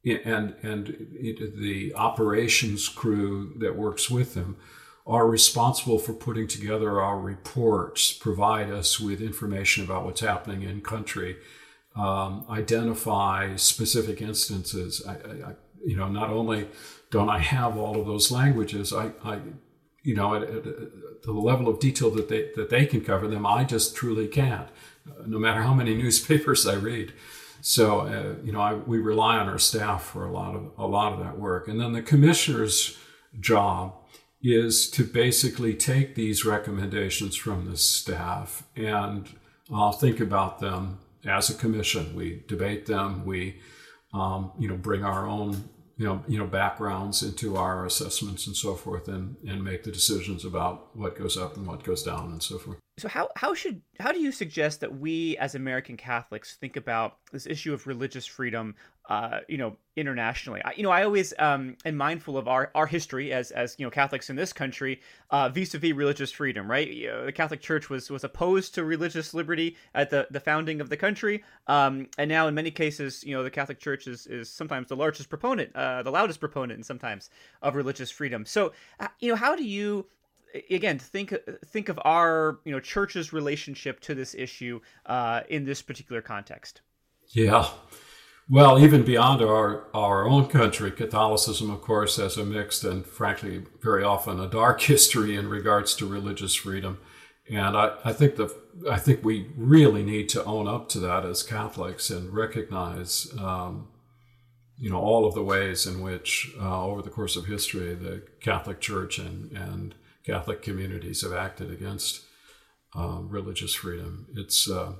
and 0.05 0.55
and 0.63 1.09
it, 1.13 1.57
the 1.59 1.95
operations 1.95 2.89
crew 2.89 3.55
that 3.59 3.77
works 3.77 4.11
with 4.11 4.35
them 4.35 4.57
are 5.07 5.27
responsible 5.27 5.99
for 5.99 6.13
putting 6.13 6.47
together 6.47 7.01
our 7.01 7.19
reports, 7.19 8.13
provide 8.13 8.71
us 8.71 9.01
with 9.01 9.21
information 9.21 9.83
about 9.83 10.05
what's 10.05 10.21
happening 10.21 10.63
in 10.63 10.81
country, 10.81 11.37
um, 11.97 12.45
identify 12.49 13.57
specific 13.57 14.23
instances. 14.23 15.05
I, 15.07 15.13
I, 15.13 15.55
you 15.85 15.97
know, 15.97 16.09
not 16.09 16.31
only 16.31 16.69
don't 17.11 17.29
I 17.29 17.39
have 17.39 17.77
all 17.77 17.99
of 17.99 18.07
those 18.07 18.31
languages, 18.31 18.93
I, 18.93 19.13
I 19.25 19.41
you 20.03 20.15
know, 20.15 20.35
at, 20.35 20.43
at, 20.43 20.67
at, 20.67 21.23
the 21.23 21.33
level 21.33 21.69
of 21.69 21.81
detail 21.81 22.11
that 22.13 22.29
they 22.29 22.51
that 22.57 22.71
they 22.71 22.87
can 22.87 23.03
cover 23.03 23.29
them, 23.29 23.45
I 23.45 23.65
just 23.65 23.95
truly 23.95 24.27
can't. 24.27 24.69
no 25.27 25.39
matter 25.39 25.63
how 25.63 25.75
many 25.75 25.95
newspapers 26.03 26.67
I 26.67 26.75
read. 26.75 27.13
So, 27.61 28.01
uh, 28.01 28.35
you 28.45 28.53
know, 28.53 28.61
I, 28.61 28.75
we 28.75 28.99
rely 28.99 29.37
on 29.37 29.49
our 29.49 29.59
staff 29.59 30.05
for 30.05 30.25
a 30.25 30.33
lot 30.33 30.55
of 30.55 30.71
a 30.79 30.87
lot 30.87 31.13
of 31.13 31.21
that 31.21 31.39
work. 31.39 31.69
And 31.69 31.81
then 31.81 31.93
the 31.93 32.03
commissioner's 32.03 32.97
job 33.39 33.95
is 34.43 34.91
to 34.91 35.05
basically 35.05 35.75
take 35.75 36.15
these 36.15 36.45
recommendations 36.45 37.37
from 37.37 37.71
the 37.71 37.77
staff 37.77 38.63
and 38.75 39.29
uh, 39.73 39.93
think 39.93 40.19
about 40.21 40.61
them 40.61 40.99
as 41.27 41.51
a 41.51 41.55
commission. 41.55 42.17
We 42.17 42.43
debate 42.49 42.87
them. 42.87 43.27
We, 43.27 43.61
um, 44.15 44.53
you 44.59 44.69
know, 44.69 44.77
bring 44.77 45.05
our 45.05 45.27
own 45.27 45.69
you 46.01 46.07
know, 46.07 46.25
you 46.27 46.39
know, 46.39 46.47
backgrounds 46.47 47.23
into 47.23 47.59
our 47.59 47.85
assessments 47.85 48.47
and 48.47 48.57
so 48.57 48.75
forth, 48.75 49.07
and 49.07 49.37
and 49.47 49.63
make 49.63 49.85
the 49.85 49.93
decisions 49.93 50.47
about 50.47 50.97
what 50.97 51.15
goes 51.15 51.37
up 51.37 51.59
and 51.59 51.67
what 51.67 51.85
goes 51.85 52.03
down 52.03 52.33
and 52.33 52.43
so 52.43 52.57
forth. 52.57 52.79
So 53.01 53.09
how 53.09 53.31
how 53.35 53.55
should 53.55 53.81
how 53.99 54.13
do 54.13 54.21
you 54.21 54.31
suggest 54.31 54.81
that 54.81 54.99
we 54.99 55.37
as 55.39 55.55
American 55.55 55.97
Catholics 55.97 56.57
think 56.57 56.77
about 56.77 57.17
this 57.33 57.47
issue 57.47 57.73
of 57.73 57.87
religious 57.87 58.27
freedom, 58.27 58.75
uh, 59.09 59.41
you 59.49 59.57
know, 59.57 59.77
internationally? 59.97 60.61
I, 60.63 60.73
you 60.77 60.83
know, 60.83 60.91
I 60.91 61.05
always 61.05 61.33
um, 61.39 61.77
am 61.87 61.97
mindful 61.97 62.37
of 62.37 62.47
our, 62.47 62.71
our 62.75 62.87
history 62.87 63.33
as 63.33 63.53
as 63.53 63.75
you 63.79 63.87
know 63.87 63.91
Catholics 63.91 64.29
in 64.29 64.37
this 64.37 64.53
country 64.53 65.01
uh, 65.31 65.49
vis-a-vis 65.49 65.95
religious 65.95 66.31
freedom, 66.31 66.71
right? 66.71 66.91
You 66.91 67.09
know, 67.09 67.25
the 67.25 67.33
Catholic 67.33 67.63
Church 67.63 67.89
was 67.89 68.11
was 68.11 68.23
opposed 68.23 68.75
to 68.75 68.85
religious 68.85 69.33
liberty 69.33 69.77
at 69.95 70.11
the, 70.11 70.27
the 70.31 70.41
founding 70.41 70.83
of 70.83 70.91
the 70.91 70.97
country, 70.99 71.43
um, 71.69 72.07
and 72.19 72.29
now 72.29 72.49
in 72.49 72.55
many 72.55 72.71
cases, 72.71 73.25
you 73.25 73.35
know, 73.35 73.43
the 73.43 73.51
Catholic 73.51 73.81
Church 73.81 74.07
is, 74.07 74.27
is 74.27 74.51
sometimes 74.51 74.89
the 74.89 74.97
largest 74.97 75.31
proponent, 75.31 75.75
uh, 75.75 76.03
the 76.03 76.11
loudest 76.11 76.39
proponent, 76.39 76.85
sometimes 76.85 77.31
of 77.63 77.77
religious 77.77 78.11
freedom. 78.11 78.45
So, 78.45 78.73
uh, 78.99 79.09
you 79.21 79.31
know, 79.31 79.37
how 79.37 79.57
do 79.57 79.65
you 79.65 80.07
again 80.71 80.99
think 80.99 81.35
think 81.67 81.89
of 81.89 81.99
our 82.05 82.61
you 82.65 82.73
know 82.73 82.81
church's 82.81 83.33
relationship 83.33 84.01
to 84.01 84.15
this 84.15 84.35
issue 84.35 84.81
uh, 85.07 85.43
in 85.49 85.65
this 85.65 85.83
particular 85.83 86.23
context. 86.23 86.81
Yeah. 87.29 87.69
Well 88.49 88.79
even 88.79 89.05
beyond 89.05 89.43
our 89.43 89.87
our 89.95 90.29
own 90.29 90.47
country 90.49 90.91
catholicism 90.91 91.71
of 91.71 91.81
course 91.83 92.17
has 92.17 92.37
a 92.37 92.45
mixed 92.45 92.85
and 92.85 93.07
frankly 93.07 93.65
very 93.81 94.03
often 94.03 94.41
a 94.41 94.49
dark 94.49 94.81
history 94.93 95.37
in 95.37 95.49
regards 95.49 95.95
to 95.97 96.07
religious 96.07 96.55
freedom. 96.55 96.99
And 97.51 97.77
I, 97.77 97.97
I 98.05 98.13
think 98.13 98.37
the 98.37 98.55
I 98.89 98.99
think 98.99 99.25
we 99.25 99.51
really 99.57 100.03
need 100.03 100.29
to 100.31 100.45
own 100.45 100.69
up 100.69 100.89
to 100.91 101.01
that 101.01 101.25
as 101.25 101.43
Catholics 101.43 102.11
and 102.11 102.33
recognize 102.33 103.29
um, 103.39 103.89
you 104.79 104.91
know 104.91 104.99
all 104.99 105.27
of 105.27 105.35
the 105.35 105.43
ways 105.45 105.87
in 105.87 106.01
which 106.01 106.53
uh, 106.61 106.85
over 106.85 107.03
the 107.03 107.11
course 107.11 107.37
of 107.37 107.47
history 107.47 107.95
the 107.95 108.23
Catholic 108.41 108.81
Church 108.81 109.19
and 109.19 109.53
and 109.53 109.95
Catholic 110.25 110.63
communities 110.63 111.23
have 111.23 111.33
acted 111.33 111.71
against 111.71 112.25
uh, 112.97 113.19
religious 113.23 113.75
freedom. 113.75 114.27
It's 114.35 114.71
uh, 114.71 114.93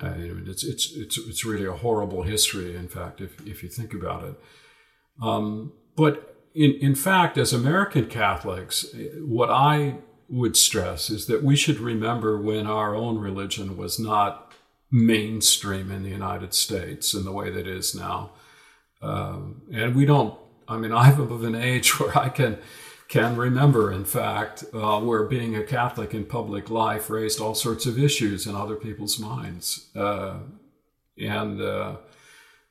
I 0.00 0.10
mean, 0.10 0.44
it's 0.46 0.64
it's 0.64 0.92
it's 0.94 1.18
it's 1.18 1.44
really 1.44 1.66
a 1.66 1.72
horrible 1.72 2.22
history. 2.22 2.76
In 2.76 2.88
fact, 2.88 3.20
if 3.20 3.44
if 3.46 3.62
you 3.62 3.68
think 3.68 3.92
about 3.92 4.24
it, 4.24 4.40
um, 5.20 5.72
but 5.96 6.36
in 6.54 6.72
in 6.80 6.94
fact, 6.94 7.36
as 7.36 7.52
American 7.52 8.06
Catholics, 8.06 8.86
what 9.20 9.50
I 9.50 9.96
would 10.28 10.56
stress 10.56 11.10
is 11.10 11.26
that 11.26 11.42
we 11.42 11.56
should 11.56 11.80
remember 11.80 12.40
when 12.40 12.66
our 12.66 12.94
own 12.94 13.18
religion 13.18 13.76
was 13.76 13.98
not 13.98 14.52
mainstream 14.90 15.90
in 15.90 16.02
the 16.02 16.10
United 16.10 16.54
States 16.54 17.14
in 17.14 17.24
the 17.24 17.32
way 17.32 17.50
that 17.50 17.66
it 17.66 17.76
is 17.76 17.94
now, 17.94 18.30
um, 19.02 19.62
and 19.72 19.96
we 19.96 20.04
don't. 20.06 20.38
I 20.68 20.76
mean, 20.76 20.92
I'm 21.04 21.20
of 21.20 21.42
an 21.42 21.56
age 21.56 21.98
where 21.98 22.16
I 22.16 22.28
can 22.28 22.58
can 23.08 23.36
remember, 23.36 23.90
in 23.90 24.04
fact, 24.04 24.64
uh, 24.74 25.00
where 25.00 25.24
being 25.24 25.56
a 25.56 25.62
Catholic 25.62 26.12
in 26.12 26.26
public 26.26 26.68
life 26.68 27.08
raised 27.08 27.40
all 27.40 27.54
sorts 27.54 27.86
of 27.86 27.98
issues 27.98 28.46
in 28.46 28.54
other 28.54 28.76
people's 28.76 29.18
minds. 29.18 29.88
Uh, 29.96 30.40
and 31.18 31.60
uh, 31.60 31.96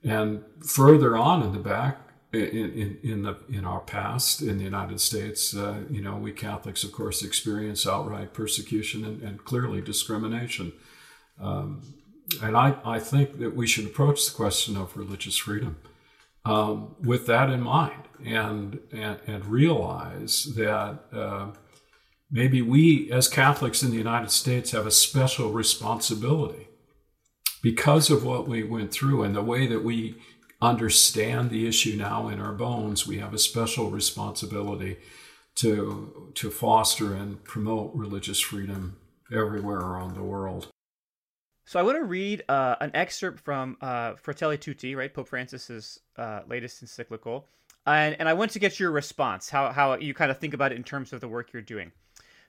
and 0.03 0.43
further 0.63 1.17
on 1.17 1.41
in 1.41 1.53
the 1.53 1.59
back, 1.59 1.97
in, 2.31 2.41
in, 2.41 2.99
in, 3.03 3.21
the 3.23 3.37
in 3.49 3.65
our 3.65 3.79
past 3.79 4.41
in 4.41 4.57
the 4.59 4.63
United 4.63 5.01
States, 5.01 5.55
uh, 5.55 5.79
you 5.89 6.01
know, 6.01 6.15
we 6.15 6.31
Catholics, 6.31 6.83
of 6.83 6.91
course, 6.91 7.23
experience 7.23 7.87
outright 7.87 8.33
persecution 8.33 9.03
and, 9.03 9.21
and 9.23 9.43
clearly 9.43 9.81
discrimination. 9.81 10.71
Um, 11.41 11.81
and 12.41 12.55
I, 12.55 12.75
I 12.85 12.99
think 12.99 13.39
that 13.39 13.55
we 13.55 13.67
should 13.67 13.85
approach 13.85 14.25
the 14.25 14.35
question 14.35 14.77
of 14.77 14.97
religious 14.97 15.37
freedom 15.37 15.77
um, 16.47 16.95
with 17.01 17.25
that 17.27 17.49
in 17.49 17.61
mind 17.61 18.03
and, 18.25 18.79
and, 18.93 19.19
and 19.27 19.45
realize 19.45 20.53
that 20.55 20.99
uh, 21.11 21.47
maybe 22.31 22.61
we 22.61 23.11
as 23.11 23.27
Catholics 23.27 23.83
in 23.83 23.91
the 23.91 23.97
United 23.97 24.31
States 24.31 24.71
have 24.71 24.87
a 24.87 24.91
special 24.91 25.51
responsibility 25.51 26.69
because 27.61 28.09
of 28.09 28.23
what 28.23 28.47
we 28.47 28.63
went 28.63 28.93
through 28.93 29.23
and 29.23 29.35
the 29.35 29.41
way 29.41 29.67
that 29.67 29.83
we 29.83 30.15
understand 30.61 31.49
the 31.49 31.67
issue 31.67 31.97
now 31.97 32.29
in 32.29 32.39
our 32.39 32.53
bones. 32.53 33.05
We 33.05 33.19
have 33.19 33.33
a 33.33 33.39
special 33.39 33.91
responsibility 33.91 34.97
to, 35.55 36.31
to 36.35 36.49
foster 36.49 37.13
and 37.13 37.43
promote 37.43 37.93
religious 37.93 38.39
freedom 38.39 38.97
everywhere 39.31 39.79
around 39.79 40.15
the 40.15 40.23
world. 40.23 40.69
So 41.67 41.81
I 41.81 41.83
want 41.83 41.97
to 41.97 42.05
read 42.05 42.45
uh, 42.47 42.77
an 42.79 42.91
excerpt 42.93 43.41
from 43.41 43.75
uh, 43.81 44.13
Fratelli 44.13 44.57
Tutti, 44.57 44.95
right, 44.95 45.13
Pope 45.13 45.27
Francis's 45.27 45.99
uh, 46.15 46.39
latest 46.47 46.81
encyclical, 46.81 47.45
and 47.85 48.15
and 48.19 48.29
I 48.29 48.33
want 48.33 48.51
to 48.51 48.59
get 48.59 48.79
your 48.79 48.91
response, 48.91 49.49
how 49.49 49.73
how 49.73 49.97
you 49.97 50.13
kind 50.13 50.31
of 50.31 50.37
think 50.37 50.53
about 50.53 50.71
it 50.71 50.77
in 50.77 50.83
terms 50.85 51.11
of 51.11 51.19
the 51.19 51.27
work 51.27 51.51
you're 51.51 51.61
doing. 51.61 51.91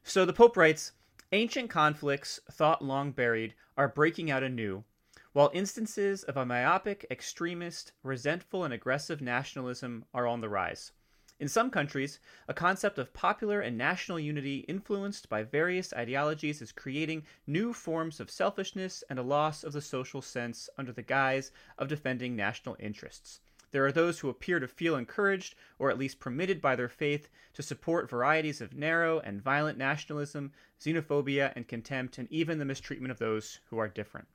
So 0.04 0.24
the 0.24 0.32
Pope 0.32 0.56
writes, 0.56 0.92
ancient 1.32 1.68
conflicts, 1.68 2.38
thought 2.52 2.80
long 2.80 3.10
buried, 3.10 3.54
are 3.76 3.88
breaking 3.88 4.30
out 4.30 4.44
anew, 4.44 4.84
while 5.32 5.50
instances 5.52 6.22
of 6.22 6.36
a 6.36 6.46
myopic, 6.46 7.04
extremist, 7.10 7.94
resentful, 8.04 8.62
and 8.62 8.72
aggressive 8.72 9.20
nationalism 9.20 10.04
are 10.14 10.28
on 10.28 10.40
the 10.40 10.48
rise. 10.48 10.92
In 11.40 11.46
some 11.46 11.70
countries, 11.70 12.18
a 12.48 12.54
concept 12.54 12.98
of 12.98 13.12
popular 13.12 13.60
and 13.60 13.78
national 13.78 14.18
unity 14.18 14.64
influenced 14.66 15.28
by 15.28 15.44
various 15.44 15.92
ideologies 15.92 16.60
is 16.60 16.72
creating 16.72 17.24
new 17.46 17.72
forms 17.72 18.18
of 18.18 18.28
selfishness 18.28 19.04
and 19.08 19.20
a 19.20 19.22
loss 19.22 19.62
of 19.62 19.72
the 19.72 19.80
social 19.80 20.20
sense 20.20 20.68
under 20.76 20.90
the 20.90 21.02
guise 21.02 21.52
of 21.78 21.86
defending 21.86 22.34
national 22.34 22.76
interests. 22.80 23.40
There 23.70 23.86
are 23.86 23.92
those 23.92 24.18
who 24.18 24.30
appear 24.30 24.58
to 24.58 24.66
feel 24.66 24.96
encouraged, 24.96 25.54
or 25.78 25.90
at 25.90 25.98
least 25.98 26.18
permitted 26.18 26.60
by 26.60 26.74
their 26.74 26.88
faith, 26.88 27.28
to 27.54 27.62
support 27.62 28.10
varieties 28.10 28.60
of 28.60 28.74
narrow 28.74 29.20
and 29.20 29.40
violent 29.40 29.78
nationalism, 29.78 30.52
xenophobia, 30.80 31.52
and 31.54 31.68
contempt, 31.68 32.18
and 32.18 32.28
even 32.32 32.58
the 32.58 32.64
mistreatment 32.64 33.12
of 33.12 33.18
those 33.18 33.60
who 33.66 33.78
are 33.78 33.86
different. 33.86 34.26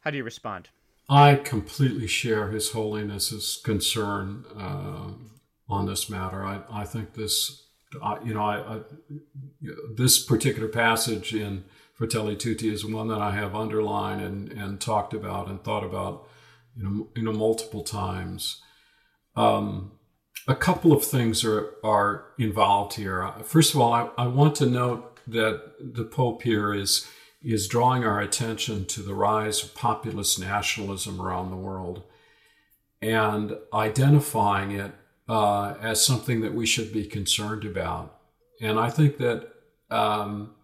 How 0.00 0.10
do 0.10 0.16
you 0.16 0.24
respond? 0.24 0.70
I 1.10 1.34
completely 1.34 2.06
share 2.06 2.50
His 2.50 2.70
Holiness's 2.70 3.60
concern 3.64 4.44
uh, 4.56 5.10
on 5.68 5.86
this 5.86 6.08
matter. 6.08 6.44
I, 6.44 6.62
I 6.70 6.84
think 6.84 7.14
this, 7.14 7.66
you 8.24 8.32
know, 8.32 8.42
I, 8.42 8.80
this 9.96 10.24
particular 10.24 10.68
passage 10.68 11.34
in 11.34 11.64
Fratelli 11.94 12.36
Tutti 12.36 12.72
is 12.72 12.84
one 12.84 13.08
that 13.08 13.20
I 13.20 13.32
have 13.32 13.56
underlined 13.56 14.22
and, 14.22 14.52
and 14.52 14.80
talked 14.80 15.12
about 15.12 15.48
and 15.48 15.62
thought 15.64 15.82
about, 15.84 16.28
you 16.76 16.84
know, 16.84 17.08
you 17.16 17.22
know 17.24 17.32
multiple 17.32 17.82
times. 17.82 18.62
Um, 19.34 19.92
a 20.46 20.54
couple 20.54 20.92
of 20.92 21.04
things 21.04 21.44
are, 21.44 21.74
are 21.82 22.26
involved 22.38 22.94
here. 22.94 23.32
First 23.42 23.74
of 23.74 23.80
all, 23.80 23.92
I, 23.92 24.10
I 24.16 24.28
want 24.28 24.54
to 24.56 24.66
note 24.66 25.18
that 25.26 25.72
the 25.80 26.04
Pope 26.04 26.42
here 26.42 26.72
is 26.72 27.06
is 27.42 27.68
drawing 27.68 28.04
our 28.04 28.20
attention 28.20 28.84
to 28.84 29.02
the 29.02 29.14
rise 29.14 29.62
of 29.62 29.74
populist 29.74 30.38
nationalism 30.38 31.20
around 31.20 31.50
the 31.50 31.56
world 31.56 32.02
and 33.00 33.56
identifying 33.72 34.72
it 34.72 34.92
uh, 35.28 35.74
as 35.80 36.04
something 36.04 36.40
that 36.42 36.54
we 36.54 36.66
should 36.66 36.92
be 36.92 37.04
concerned 37.04 37.64
about. 37.64 38.18
And 38.60 38.78
I 38.78 38.90
think 38.90 39.16
that 39.18 39.48
um, 39.90 40.54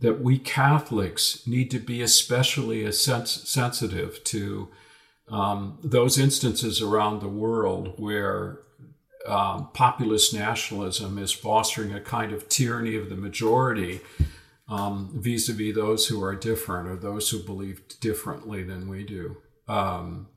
that 0.00 0.20
we 0.20 0.38
Catholics 0.38 1.46
need 1.46 1.70
to 1.72 1.78
be 1.78 2.02
especially 2.02 2.90
sens- 2.92 3.48
sensitive 3.48 4.22
to 4.24 4.68
um, 5.28 5.78
those 5.82 6.18
instances 6.18 6.80
around 6.80 7.20
the 7.20 7.28
world 7.28 7.94
where 7.98 8.60
um, 9.26 9.68
populist 9.74 10.32
nationalism 10.32 11.18
is 11.18 11.32
fostering 11.32 11.92
a 11.92 12.00
kind 12.00 12.32
of 12.32 12.48
tyranny 12.48 12.96
of 12.96 13.08
the 13.08 13.16
majority 13.16 14.00
vis 14.68 15.48
a 15.48 15.52
vis 15.52 15.74
those 15.74 16.08
who 16.08 16.22
are 16.22 16.34
different 16.34 16.88
or 16.88 16.96
those 16.96 17.30
who 17.30 17.42
believe 17.42 17.82
differently 18.00 18.62
than 18.62 18.88
we 18.88 19.04
do. 19.04 19.36
Um, 19.66 20.28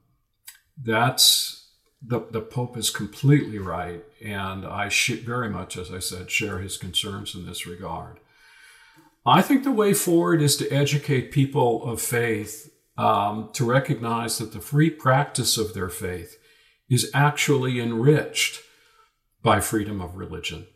that's 0.81 1.69
the, 2.01 2.25
the 2.31 2.41
Pope 2.41 2.77
is 2.77 2.89
completely 2.89 3.59
right. 3.59 4.03
And 4.23 4.65
I 4.65 4.89
sh- 4.89 5.21
very 5.23 5.49
much, 5.49 5.77
as 5.77 5.91
I 5.91 5.99
said, 5.99 6.31
share 6.31 6.59
his 6.59 6.77
concerns 6.77 7.35
in 7.35 7.45
this 7.45 7.67
regard. 7.67 8.19
I 9.25 9.41
think 9.41 9.63
the 9.63 9.71
way 9.71 9.93
forward 9.93 10.41
is 10.41 10.57
to 10.57 10.69
educate 10.71 11.31
people 11.31 11.83
of 11.83 12.01
faith 12.01 12.73
um, 12.97 13.49
to 13.53 13.65
recognize 13.65 14.37
that 14.37 14.53
the 14.53 14.59
free 14.59 14.89
practice 14.89 15.57
of 15.57 15.73
their 15.73 15.89
faith 15.89 16.37
is 16.89 17.09
actually 17.13 17.79
enriched 17.79 18.61
by 19.43 19.59
freedom 19.59 20.01
of 20.01 20.15
religion 20.15 20.67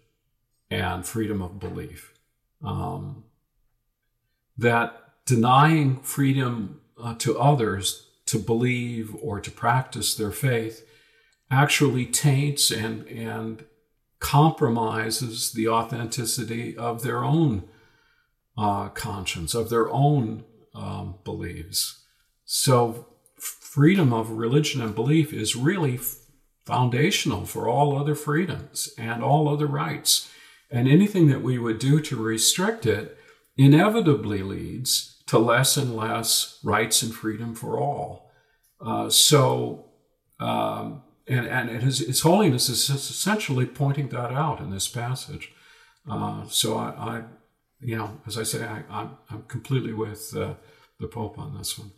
and 0.70 1.06
freedom 1.06 1.42
of 1.42 1.60
belief. 1.60 2.14
Um, 2.64 3.24
that 4.58 5.02
denying 5.26 5.98
freedom 6.02 6.82
uh, 7.02 7.16
to 7.16 7.38
others 7.38 8.10
to 8.26 8.40
believe 8.40 9.16
or 9.22 9.40
to 9.40 9.52
practice 9.52 10.16
their 10.16 10.32
faith 10.32 10.86
actually 11.52 12.06
taints 12.06 12.72
and, 12.72 13.08
and 13.08 13.66
compromises 14.20 15.52
the 15.54 15.68
authenticity 15.68 16.76
of 16.76 17.04
their 17.04 17.24
own 17.24 17.64
uh, 18.58 18.90
conscience, 18.90 19.54
of 19.54 19.70
their 19.70 19.90
own 19.92 20.44
um, 20.74 21.16
beliefs. 21.24 22.04
So, 22.46 23.08
freedom 23.38 24.14
of 24.14 24.32
religion 24.32 24.82
and 24.82 24.96
belief 24.96 25.34
is 25.34 25.56
really 25.56 26.00
foundational 26.66 27.46
for 27.46 27.68
all 27.68 27.98
other 27.98 28.16
freedoms 28.16 28.90
and 28.98 29.24
all 29.24 29.48
other 29.48 29.68
rights. 29.68 30.32
And 30.72 30.88
anything 30.88 31.28
that 31.28 31.44
we 31.44 31.60
would 31.60 31.78
do 31.78 32.00
to 32.00 32.16
restrict 32.16 32.86
it 32.86 33.18
inevitably 33.58 34.44
leads 34.44 35.24
to 35.28 35.40
less 35.40 35.78
and 35.78 35.96
less 35.96 36.60
rights 36.64 37.02
and 37.02 37.14
freedom 37.14 37.56
for 37.56 37.80
all. 37.80 38.32
Uh, 38.80 39.10
so, 39.10 39.86
um, 40.40 41.02
and, 41.28 41.48
and 41.48 41.82
his, 41.82 42.22
Holiness 42.22 42.70
is 42.70 42.90
essentially 42.90 43.66
pointing 43.66 44.10
that 44.10 44.32
out 44.32 44.60
in 44.60 44.70
this 44.70 44.88
passage. 44.88 45.52
Uh, 46.10 46.46
so 46.48 46.78
I, 46.78 46.90
I, 46.90 47.24
you 47.80 47.98
know, 47.98 48.20
as 48.28 48.38
I 48.38 48.44
say, 48.44 48.64
I, 48.64 48.84
I'm, 48.90 49.18
I'm 49.30 49.44
completely 49.44 49.94
with 49.94 50.36
uh, 50.36 50.54
the 51.00 51.08
Pope 51.08 51.40
on 51.40 51.58
this 51.58 51.80
one 51.80 51.92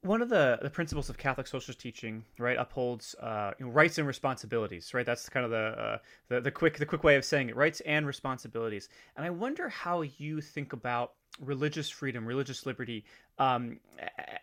one 0.00 0.22
of 0.22 0.28
the, 0.28 0.58
the 0.62 0.70
principles 0.70 1.08
of 1.10 1.18
Catholic 1.18 1.46
social 1.46 1.74
teaching, 1.74 2.24
right, 2.38 2.56
upholds 2.58 3.14
uh, 3.20 3.52
you 3.58 3.66
know, 3.66 3.72
rights 3.72 3.98
and 3.98 4.06
responsibilities, 4.06 4.94
right? 4.94 5.06
That's 5.06 5.28
kind 5.28 5.44
of 5.44 5.50
the, 5.50 5.56
uh, 5.56 5.98
the 6.28 6.40
the 6.40 6.50
quick 6.50 6.78
the 6.78 6.86
quick 6.86 7.04
way 7.04 7.16
of 7.16 7.24
saying 7.24 7.48
it, 7.48 7.56
rights 7.56 7.80
and 7.80 8.06
responsibilities. 8.06 8.88
And 9.16 9.26
I 9.26 9.30
wonder 9.30 9.68
how 9.68 10.02
you 10.02 10.40
think 10.40 10.72
about 10.72 11.12
religious 11.40 11.88
freedom, 11.88 12.26
religious 12.26 12.66
liberty, 12.66 13.04
um, 13.38 13.80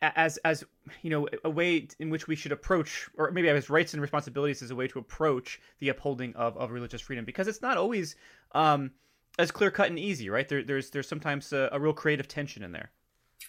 as 0.01 0.37
as 0.37 0.63
you 1.01 1.09
know, 1.09 1.27
a 1.43 1.49
way 1.49 1.87
in 1.99 2.09
which 2.09 2.27
we 2.27 2.35
should 2.35 2.51
approach, 2.51 3.09
or 3.17 3.31
maybe 3.31 3.49
as 3.49 3.69
rights 3.69 3.93
and 3.93 4.01
responsibilities 4.01 4.61
as 4.61 4.71
a 4.71 4.75
way 4.75 4.87
to 4.87 4.99
approach 4.99 5.59
the 5.79 5.89
upholding 5.89 6.35
of, 6.35 6.57
of 6.57 6.71
religious 6.71 7.01
freedom, 7.01 7.25
because 7.25 7.47
it's 7.47 7.61
not 7.61 7.77
always 7.77 8.15
um, 8.53 8.91
as 9.37 9.51
clear 9.51 9.71
cut 9.71 9.89
and 9.89 9.99
easy, 9.99 10.29
right? 10.29 10.47
There, 10.47 10.63
there's 10.63 10.89
there's 10.89 11.07
sometimes 11.07 11.53
a, 11.53 11.69
a 11.71 11.79
real 11.79 11.93
creative 11.93 12.27
tension 12.27 12.63
in 12.63 12.71
there. 12.71 12.91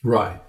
Right. 0.02 0.40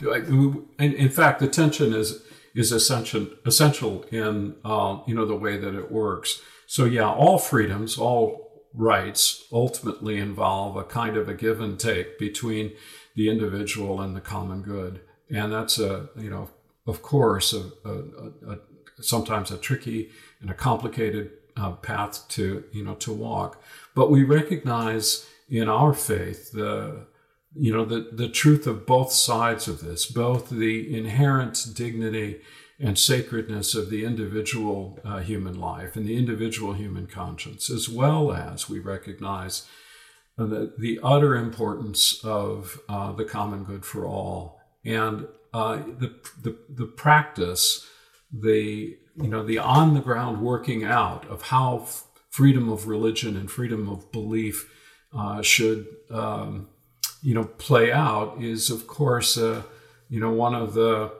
In, 0.79 1.09
fact, 1.09 1.41
attention 1.41 1.93
is 1.93 2.23
is 2.53 2.71
essential 2.71 3.27
essential 3.45 4.03
in 4.11 4.55
uh, 4.63 4.99
you 5.07 5.15
know 5.15 5.25
the 5.25 5.35
way 5.35 5.57
that 5.57 5.75
it 5.75 5.91
works. 5.91 6.41
So 6.67 6.85
yeah, 6.85 7.09
all 7.09 7.37
freedoms, 7.37 7.97
all 7.97 8.63
rights 8.73 9.43
ultimately 9.51 10.17
involve 10.17 10.77
a 10.77 10.83
kind 10.83 11.17
of 11.17 11.27
a 11.27 11.33
give 11.33 11.59
and 11.59 11.77
take 11.77 12.17
between 12.17 12.71
the 13.15 13.29
individual 13.29 13.99
and 13.99 14.15
the 14.15 14.21
common 14.21 14.61
good, 14.61 15.01
and 15.29 15.51
that's 15.51 15.79
a 15.79 16.09
you 16.17 16.29
know 16.29 16.49
of 16.87 17.01
course 17.01 17.53
a, 17.53 17.71
a, 17.85 18.53
a 18.53 18.57
sometimes 19.01 19.51
a 19.51 19.57
tricky 19.57 20.09
and 20.39 20.49
a 20.49 20.53
complicated 20.53 21.31
uh, 21.57 21.71
path 21.71 22.25
to 22.29 22.63
you 22.71 22.83
know 22.83 22.95
to 22.95 23.11
walk. 23.11 23.61
But 23.95 24.09
we 24.09 24.23
recognize 24.23 25.27
in 25.49 25.67
our 25.67 25.93
faith 25.93 26.51
the 26.53 27.05
you 27.53 27.73
know 27.73 27.85
the, 27.85 28.09
the 28.11 28.29
truth 28.29 28.65
of 28.65 28.85
both 28.85 29.11
sides 29.11 29.67
of 29.67 29.81
this 29.81 30.05
both 30.05 30.49
the 30.49 30.97
inherent 30.97 31.65
dignity 31.73 32.41
and 32.79 32.97
sacredness 32.97 33.75
of 33.75 33.89
the 33.89 34.05
individual 34.05 34.99
uh, 35.03 35.19
human 35.19 35.59
life 35.59 35.95
and 35.95 36.07
the 36.07 36.17
individual 36.17 36.73
human 36.73 37.07
conscience 37.07 37.69
as 37.69 37.89
well 37.89 38.31
as 38.31 38.69
we 38.69 38.79
recognize 38.79 39.67
uh, 40.37 40.45
the, 40.45 40.73
the 40.77 40.99
utter 41.03 41.35
importance 41.35 42.23
of 42.23 42.79
uh, 42.87 43.11
the 43.11 43.25
common 43.25 43.63
good 43.63 43.85
for 43.85 44.05
all 44.05 44.59
and 44.85 45.27
uh, 45.53 45.75
the, 45.75 46.15
the, 46.41 46.57
the 46.69 46.85
practice 46.85 47.85
the 48.31 48.97
you 49.17 49.27
know 49.27 49.43
the 49.43 49.57
on 49.57 49.93
the 49.93 49.99
ground 49.99 50.41
working 50.41 50.83
out 50.85 51.27
of 51.27 51.41
how 51.43 51.79
f- 51.79 52.05
freedom 52.29 52.69
of 52.69 52.87
religion 52.87 53.35
and 53.35 53.51
freedom 53.51 53.89
of 53.89 54.09
belief 54.13 54.71
uh, 55.13 55.41
should 55.41 55.85
um, 56.09 56.69
you 57.21 57.33
know 57.33 57.43
play 57.43 57.91
out 57.91 58.41
is 58.41 58.69
of 58.69 58.87
course 58.87 59.37
uh, 59.37 59.63
you 60.09 60.19
know 60.19 60.31
one 60.31 60.55
of 60.55 60.73
the 60.73 61.11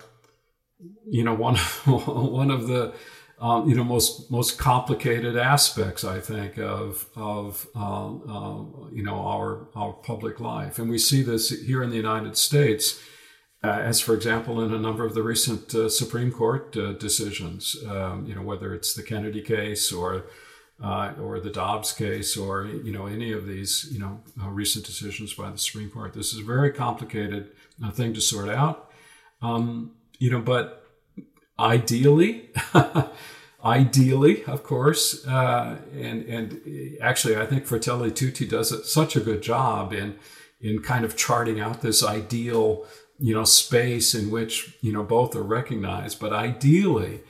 you 1.08 1.24
know 1.24 1.34
one 1.48 1.56
one 1.56 2.52
of 2.52 2.68
the 2.68 2.94
um, 3.40 3.68
you 3.68 3.76
know 3.76 3.84
most 3.84 4.30
most 4.30 4.58
complicated 4.60 5.36
aspects 5.36 6.04
I 6.04 6.20
think 6.20 6.58
of 6.58 7.08
of 7.16 7.68
uh, 7.76 8.14
uh, 8.14 8.64
you 8.92 9.04
know 9.04 9.16
our 9.16 9.68
our 9.76 9.94
public 9.94 10.40
life. 10.40 10.78
And 10.78 10.90
we 10.90 11.00
see 11.00 11.24
this 11.24 11.50
here 11.50 11.82
in 11.82 11.90
the 11.90 11.96
United 11.96 12.38
States 12.38 13.02
uh, 13.64 13.68
as 13.68 14.00
for 14.00 14.14
example 14.14 14.62
in 14.62 14.74
a 14.74 14.80
number 14.80 15.06
of 15.06 15.16
the 15.16 15.24
recent 15.24 15.74
uh, 15.74 15.90
Supreme 15.90 16.32
Court 16.32 16.78
uh, 16.78 16.94
decisions 16.94 17.76
um, 17.88 18.26
you 18.28 18.36
know 18.36 18.44
whether 18.44 18.74
it's 18.76 18.94
the 18.94 19.04
Kennedy 19.04 19.42
case 19.42 19.92
or 19.92 20.26
uh, 20.82 21.14
or 21.22 21.40
the 21.40 21.50
Dobbs 21.50 21.94
case, 21.94 22.36
or 22.36 22.66
you 22.66 22.92
know 22.92 23.06
any 23.06 23.32
of 23.32 23.48
these 23.48 23.88
you 23.92 24.00
know 24.00 24.22
uh, 24.42 24.50
recent 24.50 24.86
decisions 24.86 25.34
by 25.34 25.50
the 25.52 25.58
Supreme 25.58 25.90
Court. 25.90 26.14
This 26.14 26.34
is 26.34 26.40
a 26.40 26.44
very 26.44 26.72
complicated 26.72 27.52
uh, 27.84 27.92
thing 27.92 28.14
to 28.14 28.22
sort 28.22 28.50
out. 28.50 28.90
Um, 29.42 29.92
you 30.20 30.32
know, 30.32 30.42
but 30.42 30.86
ideally. 31.60 32.50
ideally, 33.64 34.44
of 34.46 34.64
course, 34.64 35.26
uh, 35.28 35.78
and 35.94 36.24
and 36.26 36.62
actually, 37.02 37.38
I 37.38 37.46
think 37.46 37.66
Fratelli 37.66 38.12
Tutti 38.12 38.48
does 38.48 38.92
such 38.92 39.16
a 39.16 39.20
good 39.20 39.42
job 39.42 39.94
in 39.94 40.18
in 40.60 40.82
kind 40.82 41.06
of 41.06 41.18
charting 41.18 41.60
out 41.60 41.82
this 41.82 42.04
ideal, 42.04 42.86
you 43.20 43.34
know, 43.34 43.44
space 43.44 44.14
in 44.16 44.32
which 44.32 44.78
you 44.82 44.92
know 44.92 45.04
both 45.04 45.36
are 45.36 45.44
recognized. 45.44 46.20
But 46.20 46.34
ideally, 46.34 47.22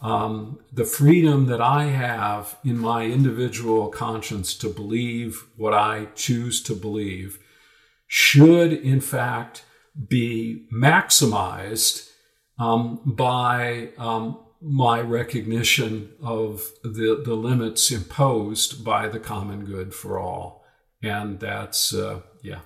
um, 0.00 0.58
the 0.72 0.84
freedom 0.84 1.46
that 1.46 1.60
I 1.60 1.84
have 1.84 2.58
in 2.64 2.78
my 2.78 3.04
individual 3.04 3.88
conscience 3.88 4.54
to 4.56 4.68
believe 4.68 5.44
what 5.56 5.74
I 5.74 6.08
choose 6.14 6.62
to 6.64 6.74
believe 6.74 7.38
should, 8.06 8.72
in 8.72 9.00
fact, 9.00 9.64
be 10.08 10.66
maximized 10.72 12.10
um, 12.58 13.00
by 13.04 13.90
um, 13.98 14.38
my 14.60 15.00
recognition 15.00 16.12
of 16.22 16.70
the, 16.82 17.22
the 17.24 17.34
limits 17.34 17.90
imposed 17.90 18.84
by 18.84 19.08
the 19.08 19.20
common 19.20 19.64
good 19.64 19.94
for 19.94 20.18
all. 20.18 20.64
And 21.02 21.40
that's, 21.40 21.94
uh, 21.94 22.20
yeah, 22.42 22.60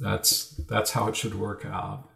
that's, 0.00 0.48
that's 0.68 0.92
how 0.92 1.08
it 1.08 1.16
should 1.16 1.34
work 1.34 1.64
out. 1.64 2.08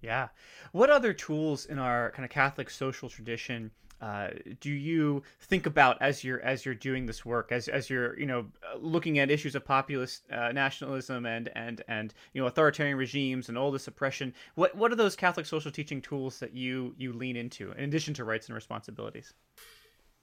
Yeah. 0.00 0.28
What 0.72 0.90
other 0.90 1.12
tools 1.12 1.66
in 1.66 1.78
our 1.78 2.10
kind 2.12 2.24
of 2.24 2.30
Catholic 2.30 2.70
social 2.70 3.08
tradition 3.08 3.70
uh, 4.02 4.30
do 4.60 4.70
you 4.70 5.22
think 5.42 5.64
about 5.66 5.96
as 6.02 6.24
you're 6.24 6.40
as 6.40 6.64
you're 6.64 6.74
doing 6.74 7.06
this 7.06 7.24
work 7.24 7.52
as 7.52 7.68
as 7.68 7.88
you're 7.88 8.18
you 8.18 8.26
know 8.26 8.44
looking 8.80 9.20
at 9.20 9.30
issues 9.30 9.54
of 9.54 9.64
populist 9.64 10.24
uh, 10.32 10.50
nationalism 10.50 11.24
and 11.24 11.48
and 11.54 11.82
and 11.86 12.12
you 12.32 12.40
know 12.40 12.48
authoritarian 12.48 12.98
regimes 12.98 13.48
and 13.48 13.56
all 13.56 13.70
this 13.70 13.86
oppression? 13.86 14.34
What 14.56 14.74
what 14.74 14.90
are 14.90 14.96
those 14.96 15.14
catholic 15.14 15.46
social 15.46 15.70
teaching 15.70 16.02
tools 16.02 16.40
that 16.40 16.52
you 16.52 16.96
you 16.98 17.12
lean 17.12 17.36
into 17.36 17.70
in 17.72 17.84
addition 17.84 18.12
to 18.14 18.24
rights 18.24 18.48
and 18.48 18.56
responsibilities? 18.56 19.34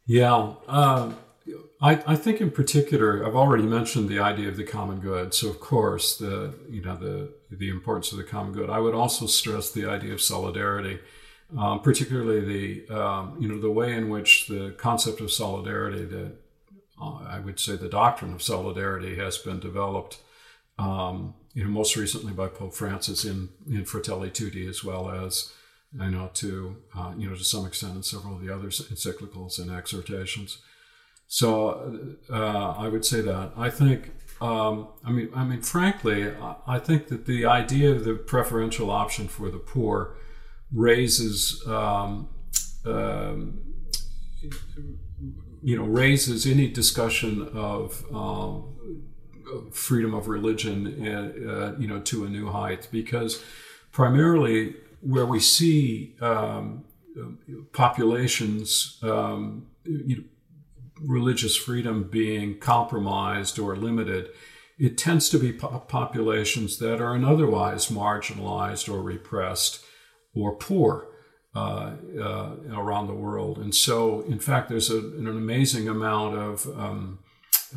Yeah 0.05 0.55
uh, 0.67 1.13
I, 1.81 2.01
I 2.05 2.15
think 2.15 2.41
in 2.41 2.51
particular 2.51 3.25
i've 3.25 3.35
already 3.35 3.63
mentioned 3.63 4.09
the 4.09 4.19
idea 4.19 4.49
of 4.49 4.57
the 4.57 4.63
common 4.63 4.99
good 4.99 5.33
so 5.33 5.49
of 5.49 5.59
course 5.59 6.17
the 6.17 6.53
you 6.69 6.81
know 6.81 6.95
the 6.95 7.31
the 7.49 7.69
importance 7.69 8.12
of 8.12 8.17
the 8.17 8.23
common 8.23 8.53
good 8.53 8.69
i 8.69 8.79
would 8.79 8.95
also 8.95 9.25
stress 9.25 9.71
the 9.71 9.85
idea 9.85 10.13
of 10.13 10.21
solidarity 10.21 10.99
um, 11.57 11.81
particularly 11.81 12.41
the 12.85 12.95
um, 12.95 13.35
you 13.39 13.47
know 13.47 13.59
the 13.59 13.71
way 13.71 13.95
in 13.95 14.09
which 14.09 14.47
the 14.47 14.75
concept 14.77 15.19
of 15.19 15.31
solidarity, 15.31 16.05
that 16.05 16.33
uh, 17.01 17.23
I 17.27 17.39
would 17.39 17.59
say 17.59 17.75
the 17.75 17.89
doctrine 17.89 18.33
of 18.33 18.41
solidarity 18.41 19.15
has 19.15 19.38
been 19.38 19.59
developed. 19.59 20.19
Um, 20.77 21.33
you 21.53 21.63
know, 21.63 21.69
most 21.69 21.95
recently 21.95 22.31
by 22.33 22.47
Pope 22.47 22.75
Francis 22.75 23.25
in 23.25 23.49
in 23.67 23.85
Fratelli 23.85 24.29
Tutti, 24.29 24.67
as 24.67 24.83
well 24.83 25.09
as 25.09 25.51
I 25.99 26.09
know 26.09 26.29
to 26.35 26.77
uh, 26.95 27.13
you 27.17 27.27
know 27.27 27.35
to 27.35 27.43
some 27.43 27.65
extent 27.65 27.95
in 27.95 28.03
several 28.03 28.35
of 28.35 28.41
the 28.41 28.53
other 28.53 28.67
encyclicals 28.67 29.57
and 29.59 29.71
exhortations. 29.71 30.59
So 31.32 32.18
uh, 32.32 32.74
I 32.76 32.88
would 32.88 33.06
say 33.06 33.22
that. 33.22 33.52
I 33.56 33.70
think 33.70 34.12
um, 34.42 34.88
I 35.06 35.12
mean 35.12 35.30
I 35.36 35.44
mean 35.44 35.62
frankly 35.62 36.34
I 36.65 36.80
think 36.80 37.08
that 37.10 37.28
the 37.28 37.46
idea 37.46 37.92
of 37.92 38.04
the 38.04 38.15
preferential 38.15 38.89
option 38.89 39.28
for 39.28 39.52
the 39.52 39.60
poor 39.60 40.18
raises 40.74 41.63
um, 41.68 42.30
um, 42.84 43.62
you 45.62 45.78
know 45.78 45.84
raises 45.84 46.48
any 46.48 46.68
discussion 46.68 47.48
of 47.54 48.04
um, 48.12 48.76
freedom 49.72 50.15
of 50.15 50.30
religion 50.30 51.08
uh, 51.08 51.76
you 51.78 51.88
know 51.88 52.00
to 52.00 52.26
a 52.26 52.28
new 52.28 52.50
height. 52.50 52.88
Because 52.92 53.44
primarily 53.92 54.74
where 55.02 55.28
we 55.28 55.39
see 55.39 56.15
um, 56.22 56.86
populations 57.72 58.98
um, 59.04 59.68
you 59.84 60.15
know, 60.18 60.24
religious 61.05 61.55
freedom 61.55 62.03
being 62.03 62.57
compromised 62.57 63.59
or 63.59 63.75
limited 63.75 64.29
it 64.79 64.97
tends 64.97 65.29
to 65.29 65.38
be 65.38 65.51
po- 65.51 65.83
populations 65.88 66.79
that 66.79 67.01
are 67.01 67.13
otherwise 67.25 67.88
marginalized 67.88 68.91
or 68.91 69.01
repressed 69.01 69.83
or 70.33 70.55
poor 70.55 71.07
uh, 71.53 71.91
uh, 72.17 72.55
around 72.71 73.07
the 73.07 73.13
world. 73.13 73.57
And 73.57 73.75
so, 73.75 74.21
in 74.21 74.39
fact, 74.39 74.69
there's 74.69 74.89
a, 74.89 74.99
an 74.99 75.27
amazing 75.27 75.89
amount 75.89 76.38
of 76.38 76.65
um, 76.79 77.19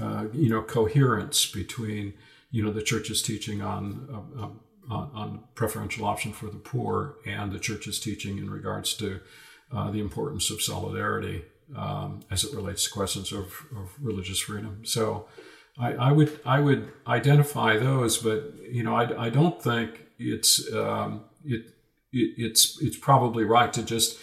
uh, 0.01 0.27
you 0.33 0.49
know 0.49 0.63
coherence 0.63 1.45
between 1.51 2.15
you 2.51 2.63
know 2.63 2.73
the 2.73 2.83
church's 2.83 3.21
teaching 3.21 3.63
on, 3.63 4.09
uh, 4.11 4.43
um, 4.45 4.61
on, 4.89 5.11
on 5.15 5.45
preferential 5.55 6.07
option 6.07 6.33
for 6.33 6.47
the 6.47 6.59
poor 6.59 7.17
and 7.27 7.51
the 7.51 7.59
church's 7.59 7.99
teaching 7.99 8.39
in 8.39 8.49
regards 8.49 8.95
to 8.95 9.21
uh, 9.73 9.91
the 9.91 10.01
importance 10.01 10.51
of 10.51 10.63
solidarity 10.63 11.45
um, 11.77 12.21
as 12.31 12.45
it 12.45 12.55
relates 12.55 12.85
to 12.85 12.91
questions 12.91 13.33
of, 13.33 13.47
of 13.77 13.91
religious 14.01 14.41
freedom. 14.41 14.85
So. 14.85 15.27
I, 15.79 15.95
I, 15.95 16.13
would 16.13 16.39
I 16.45 16.61
would 16.61 16.93
identify 17.07 17.79
those, 17.79 18.19
but 18.19 18.53
you 18.71 18.83
know 18.83 18.95
I, 18.95 19.27
I 19.27 19.31
don't 19.31 19.61
think 19.63 20.03
it's 20.19 20.71
um, 20.71 21.25
it 21.47 21.65
it, 22.13 22.35
it's 22.37 22.81
it's 22.83 22.97
probably 22.97 23.45
right 23.45 23.73
to 23.73 23.83
just 23.83 24.19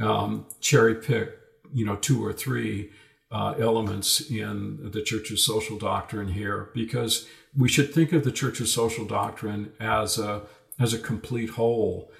um, 0.00 0.46
cherry 0.60 0.94
pick, 0.94 1.38
you 1.72 1.84
know, 1.84 1.96
two 1.96 2.24
or 2.24 2.32
three 2.32 2.90
uh, 3.30 3.54
elements 3.58 4.30
in 4.30 4.90
the 4.90 5.02
church's 5.02 5.44
social 5.44 5.78
doctrine 5.78 6.28
here, 6.28 6.70
because 6.74 7.28
we 7.56 7.68
should 7.68 7.94
think 7.94 8.12
of 8.12 8.24
the 8.24 8.32
church's 8.32 8.72
social 8.72 9.04
doctrine 9.04 9.72
as 9.78 10.18
a 10.18 10.42
as 10.78 10.94
a 10.94 10.98
complete 10.98 11.50
whole, 11.50 12.10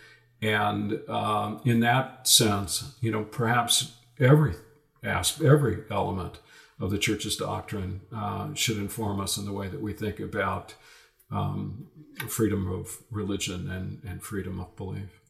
and 0.42 1.00
um, 1.08 1.60
in 1.64 1.80
that 1.80 2.28
sense, 2.28 2.94
you 3.00 3.10
know, 3.10 3.24
perhaps 3.24 3.96
every 4.20 4.54
ask 5.02 5.40
every 5.40 5.84
element 5.90 6.38
of 6.78 6.90
the 6.90 6.98
church's 6.98 7.36
doctrine 7.36 8.00
uh, 8.14 8.52
should 8.54 8.76
inform 8.76 9.20
us 9.20 9.36
in 9.36 9.44
the 9.44 9.52
way 9.52 9.68
that 9.68 9.80
we 9.80 9.92
think 9.92 10.20
about 10.20 10.74
um, 11.30 11.86
freedom 12.28 12.70
of 12.70 12.98
religion 13.10 13.70
and, 13.70 14.02
and 14.04 14.22
freedom 14.22 14.60
of 14.60 14.74
belief. 14.76 15.20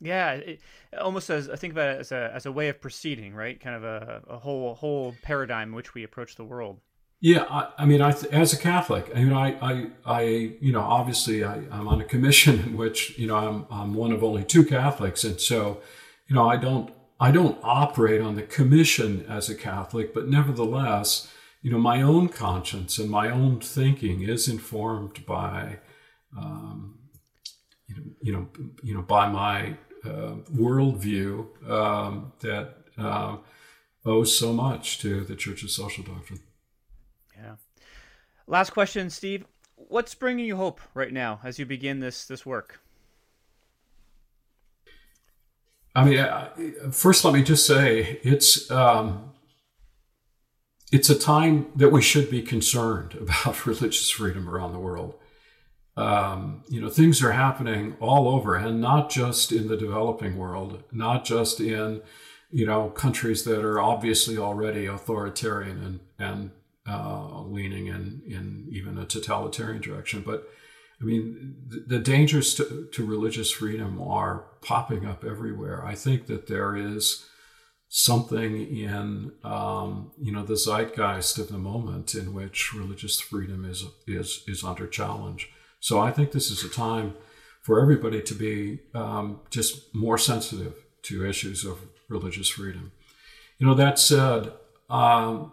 Yeah, 0.00 0.32
it, 0.32 0.60
almost 1.00 1.28
as 1.30 1.48
I 1.48 1.56
think 1.56 1.72
about 1.72 1.96
it 1.96 2.00
as 2.00 2.12
a 2.12 2.30
as 2.34 2.46
a 2.46 2.52
way 2.52 2.68
of 2.68 2.80
proceeding, 2.80 3.34
right? 3.34 3.58
Kind 3.60 3.76
of 3.76 3.84
a, 3.84 4.22
a 4.28 4.38
whole 4.38 4.74
whole 4.74 5.14
paradigm 5.22 5.70
in 5.70 5.74
which 5.74 5.94
we 5.94 6.04
approach 6.04 6.36
the 6.36 6.44
world. 6.44 6.80
Yeah, 7.20 7.46
I, 7.50 7.70
I 7.78 7.84
mean, 7.84 8.00
I, 8.00 8.10
as 8.30 8.52
a 8.52 8.56
Catholic, 8.56 9.10
I 9.12 9.24
mean, 9.24 9.32
I, 9.32 9.58
I, 9.60 9.86
I 10.06 10.20
you 10.60 10.70
know, 10.70 10.82
obviously, 10.82 11.42
I, 11.42 11.56
am 11.56 11.88
on 11.88 12.00
a 12.00 12.04
commission 12.04 12.60
in 12.66 12.76
which, 12.76 13.18
you 13.18 13.26
know, 13.26 13.36
I'm, 13.36 13.66
I'm 13.70 13.94
one 13.94 14.12
of 14.12 14.22
only 14.22 14.44
two 14.44 14.64
Catholics, 14.64 15.24
and 15.24 15.40
so, 15.40 15.80
you 16.28 16.36
know, 16.36 16.48
I 16.48 16.56
don't, 16.56 16.92
I 17.20 17.30
don't 17.32 17.58
operate 17.62 18.20
on 18.20 18.36
the 18.36 18.42
commission 18.42 19.24
as 19.28 19.50
a 19.50 19.54
Catholic, 19.54 20.14
but 20.14 20.28
nevertheless, 20.28 21.30
you 21.62 21.70
know, 21.70 21.78
my 21.78 22.00
own 22.00 22.28
conscience 22.28 22.98
and 22.98 23.10
my 23.10 23.28
own 23.30 23.60
thinking 23.60 24.22
is 24.22 24.48
informed 24.48 25.26
by, 25.26 25.78
um, 26.36 26.98
you 27.88 27.96
know, 27.96 28.02
you 28.20 28.32
know, 28.32 28.48
you 28.82 28.94
know, 28.94 29.02
by 29.02 29.28
my 29.28 29.76
uh, 30.04 30.36
worldview 30.54 31.68
um, 31.68 32.32
that 32.40 32.74
uh, 32.96 33.36
owes 34.06 34.38
so 34.38 34.52
much 34.52 34.98
to 35.00 35.24
the 35.24 35.34
church's 35.34 35.74
social 35.74 36.04
doctrine. 36.04 36.40
Yeah. 37.36 37.56
Last 38.46 38.70
question, 38.70 39.10
Steve. 39.10 39.44
What's 39.74 40.14
bringing 40.14 40.44
you 40.44 40.56
hope 40.56 40.80
right 40.94 41.12
now 41.12 41.40
as 41.42 41.58
you 41.58 41.66
begin 41.66 42.00
this 42.00 42.26
this 42.26 42.46
work? 42.46 42.80
I 45.98 46.04
mean, 46.04 46.92
first, 46.92 47.24
let 47.24 47.34
me 47.34 47.42
just 47.42 47.66
say 47.66 48.20
it's 48.22 48.70
um, 48.70 49.32
it's 50.92 51.10
a 51.10 51.18
time 51.18 51.66
that 51.76 51.90
we 51.90 52.02
should 52.02 52.30
be 52.30 52.42
concerned 52.42 53.14
about 53.20 53.66
religious 53.66 54.10
freedom 54.10 54.48
around 54.48 54.72
the 54.72 54.78
world 54.78 55.14
um, 55.98 56.62
you 56.68 56.80
know, 56.80 56.88
things 56.88 57.20
are 57.24 57.32
happening 57.32 57.96
all 57.98 58.28
over, 58.28 58.54
and 58.54 58.80
not 58.80 59.10
just 59.10 59.50
in 59.50 59.66
the 59.66 59.76
developing 59.76 60.36
world, 60.36 60.84
not 60.92 61.24
just 61.24 61.58
in, 61.58 62.02
you 62.52 62.64
know, 62.64 62.90
countries 62.90 63.42
that 63.44 63.64
are 63.64 63.80
obviously 63.80 64.38
already 64.38 64.86
authoritarian 64.86 65.82
and 65.82 66.00
and 66.20 66.50
uh, 66.88 67.42
leaning 67.42 67.88
in 67.88 68.22
in 68.28 68.68
even 68.70 68.96
a 68.96 69.04
totalitarian 69.04 69.82
direction. 69.82 70.22
But 70.24 70.48
I 71.00 71.04
mean, 71.04 71.54
the, 71.86 72.00
dangers 72.00 72.54
to, 72.56 72.88
to 72.92 73.06
religious 73.06 73.52
freedom 73.52 74.02
are 74.02 74.46
popping 74.62 75.06
up 75.06 75.24
everywhere. 75.24 75.84
I 75.84 75.94
think 75.94 76.26
that 76.26 76.48
there 76.48 76.76
is 76.76 77.24
something 77.88 78.66
in 78.76 79.32
um, 79.44 80.12
you 80.18 80.30
know 80.30 80.44
the 80.44 80.56
zeitgeist 80.56 81.38
of 81.38 81.48
the 81.48 81.58
moment 81.58 82.14
in 82.14 82.34
which 82.34 82.74
religious 82.74 83.20
freedom 83.20 83.64
is 83.64 83.84
is 84.06 84.44
is 84.46 84.64
under 84.64 84.86
challenge. 84.86 85.50
So 85.80 86.00
I 86.00 86.10
think 86.10 86.32
this 86.32 86.50
is 86.50 86.64
a 86.64 86.68
time 86.68 87.14
for 87.62 87.80
everybody 87.80 88.20
to 88.22 88.34
be 88.34 88.80
um, 88.94 89.40
just 89.50 89.94
more 89.94 90.18
sensitive 90.18 90.74
to 91.02 91.26
issues 91.26 91.64
of 91.64 91.78
religious 92.08 92.48
freedom. 92.48 92.92
You 93.58 93.66
know, 93.66 93.74
that 93.74 93.98
said, 93.98 94.52
um, 94.90 95.52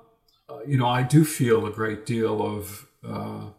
you 0.68 0.78
know, 0.78 0.88
I 0.88 1.04
do 1.04 1.26
feel 1.26 1.66
a 1.66 1.72
great 1.72 2.06
deal 2.06 2.41
of 2.41 2.88
uh, 3.08 3.50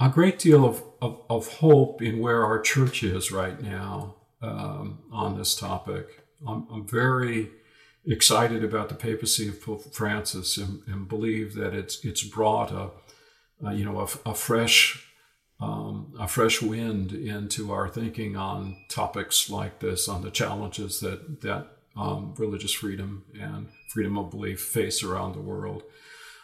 a 0.00 0.08
great 0.08 0.38
deal 0.38 0.64
of, 0.64 0.82
of, 1.02 1.20
of, 1.28 1.48
hope 1.58 2.00
in 2.00 2.20
where 2.20 2.44
our 2.44 2.58
church 2.58 3.02
is 3.02 3.30
right 3.30 3.60
now 3.60 4.16
um, 4.40 5.00
on 5.12 5.36
this 5.36 5.54
topic. 5.54 6.24
I'm, 6.46 6.66
I'm, 6.72 6.86
very 6.86 7.50
excited 8.06 8.64
about 8.64 8.88
the 8.88 8.94
papacy 8.94 9.48
of 9.48 9.62
Pope 9.62 9.94
Francis 9.94 10.56
and, 10.56 10.82
and 10.86 11.06
believe 11.06 11.54
that 11.54 11.74
it's 11.74 12.02
it's 12.02 12.24
brought 12.24 12.72
a, 12.72 12.90
a 13.66 13.74
you 13.74 13.84
know 13.84 14.00
a, 14.00 14.30
a 14.30 14.34
fresh 14.34 15.06
um, 15.60 16.14
a 16.18 16.26
fresh 16.26 16.62
wind 16.62 17.12
into 17.12 17.70
our 17.70 17.88
thinking 17.88 18.36
on 18.36 18.78
topics 18.88 19.50
like 19.50 19.80
this, 19.80 20.08
on 20.08 20.22
the 20.22 20.30
challenges 20.30 21.00
that 21.00 21.42
that 21.42 21.66
um, 21.94 22.34
religious 22.38 22.72
freedom 22.72 23.24
and 23.38 23.68
freedom 23.92 24.16
of 24.16 24.30
belief 24.30 24.60
face 24.60 25.02
around 25.02 25.34
the 25.34 25.42
world. 25.42 25.82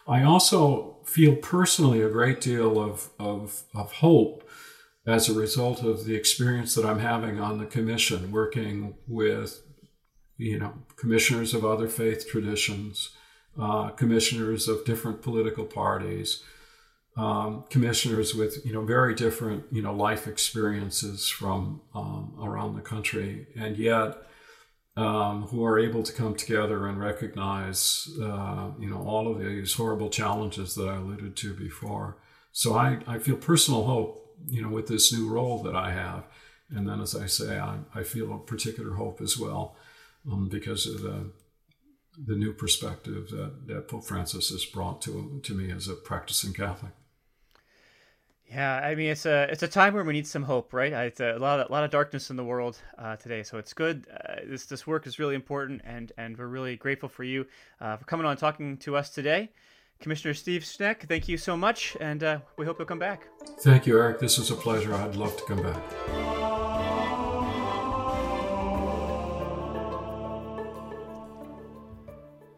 I 0.06 0.22
also 0.22 0.96
feel 1.04 1.36
personally 1.36 2.00
a 2.00 2.08
great 2.08 2.40
deal 2.40 2.80
of, 2.80 3.10
of, 3.18 3.62
of 3.74 3.92
hope 3.92 4.48
as 5.06 5.28
a 5.28 5.34
result 5.34 5.82
of 5.82 6.04
the 6.04 6.14
experience 6.14 6.74
that 6.74 6.84
I'm 6.84 6.98
having 6.98 7.40
on 7.40 7.58
the 7.58 7.66
commission, 7.66 8.32
working 8.32 8.94
with 9.06 9.62
you 10.36 10.58
know 10.58 10.74
commissioners 10.96 11.54
of 11.54 11.64
other 11.64 11.88
faith 11.88 12.28
traditions, 12.28 13.10
uh, 13.58 13.90
commissioners 13.90 14.68
of 14.68 14.84
different 14.84 15.22
political 15.22 15.64
parties, 15.64 16.42
um, 17.16 17.64
commissioners 17.70 18.34
with 18.34 18.64
you 18.66 18.72
know 18.72 18.84
very 18.84 19.14
different 19.14 19.64
you 19.70 19.80
know 19.80 19.94
life 19.94 20.26
experiences 20.26 21.28
from 21.28 21.80
um, 21.94 22.34
around 22.42 22.74
the 22.74 22.82
country, 22.82 23.46
and 23.56 23.76
yet 23.76 24.16
um, 24.96 25.42
who 25.42 25.64
are 25.64 25.78
able 25.78 26.02
to 26.02 26.12
come 26.12 26.34
together 26.34 26.86
and 26.86 26.98
recognize, 26.98 28.08
uh, 28.22 28.70
you 28.78 28.88
know, 28.88 29.02
all 29.06 29.30
of 29.30 29.38
these 29.38 29.74
horrible 29.74 30.08
challenges 30.08 30.74
that 30.74 30.88
I 30.88 30.96
alluded 30.96 31.36
to 31.36 31.54
before. 31.54 32.16
So 32.52 32.74
I, 32.74 32.98
I 33.06 33.18
feel 33.18 33.36
personal 33.36 33.84
hope, 33.84 34.34
you 34.46 34.62
know, 34.62 34.70
with 34.70 34.86
this 34.86 35.12
new 35.12 35.28
role 35.28 35.62
that 35.64 35.76
I 35.76 35.92
have. 35.92 36.24
And 36.70 36.88
then, 36.88 37.00
as 37.00 37.14
I 37.14 37.26
say, 37.26 37.58
I, 37.58 37.78
I 37.94 38.02
feel 38.02 38.32
a 38.32 38.38
particular 38.38 38.94
hope 38.94 39.20
as 39.20 39.38
well 39.38 39.76
um, 40.30 40.48
because 40.48 40.86
of 40.86 41.02
the, 41.02 41.30
the 42.24 42.34
new 42.34 42.52
perspective 42.54 43.28
that, 43.28 43.66
that 43.66 43.88
Pope 43.88 44.04
Francis 44.04 44.48
has 44.48 44.64
brought 44.64 45.02
to, 45.02 45.40
to 45.44 45.54
me 45.54 45.70
as 45.70 45.88
a 45.88 45.94
practicing 45.94 46.54
Catholic. 46.54 46.92
Yeah, 48.50 48.76
I 48.76 48.94
mean 48.94 49.10
it's 49.10 49.26
a 49.26 49.48
it's 49.50 49.64
a 49.64 49.68
time 49.68 49.92
where 49.92 50.04
we 50.04 50.12
need 50.12 50.26
some 50.26 50.44
hope, 50.44 50.72
right? 50.72 50.92
It's 50.92 51.20
a 51.20 51.36
lot 51.36 51.58
of, 51.58 51.68
a 51.68 51.72
lot 51.72 51.82
of 51.82 51.90
darkness 51.90 52.30
in 52.30 52.36
the 52.36 52.44
world 52.44 52.78
uh, 52.96 53.16
today, 53.16 53.42
so 53.42 53.58
it's 53.58 53.72
good. 53.72 54.06
Uh, 54.08 54.36
this 54.46 54.66
this 54.66 54.86
work 54.86 55.06
is 55.06 55.18
really 55.18 55.34
important, 55.34 55.82
and 55.84 56.12
and 56.16 56.38
we're 56.38 56.46
really 56.46 56.76
grateful 56.76 57.08
for 57.08 57.24
you 57.24 57.46
uh, 57.80 57.96
for 57.96 58.04
coming 58.04 58.24
on 58.24 58.32
and 58.32 58.40
talking 58.40 58.76
to 58.78 58.96
us 58.96 59.10
today, 59.10 59.50
Commissioner 60.00 60.32
Steve 60.32 60.62
Schneck. 60.62 61.08
Thank 61.08 61.28
you 61.28 61.36
so 61.36 61.56
much, 61.56 61.96
and 62.00 62.22
uh, 62.22 62.38
we 62.56 62.64
hope 62.64 62.78
you'll 62.78 62.86
come 62.86 63.00
back. 63.00 63.26
Thank 63.60 63.84
you, 63.84 63.98
Eric. 63.98 64.20
This 64.20 64.38
was 64.38 64.52
a 64.52 64.54
pleasure. 64.54 64.94
I'd 64.94 65.16
love 65.16 65.36
to 65.36 65.44
come 65.44 65.62
back. 65.62 65.82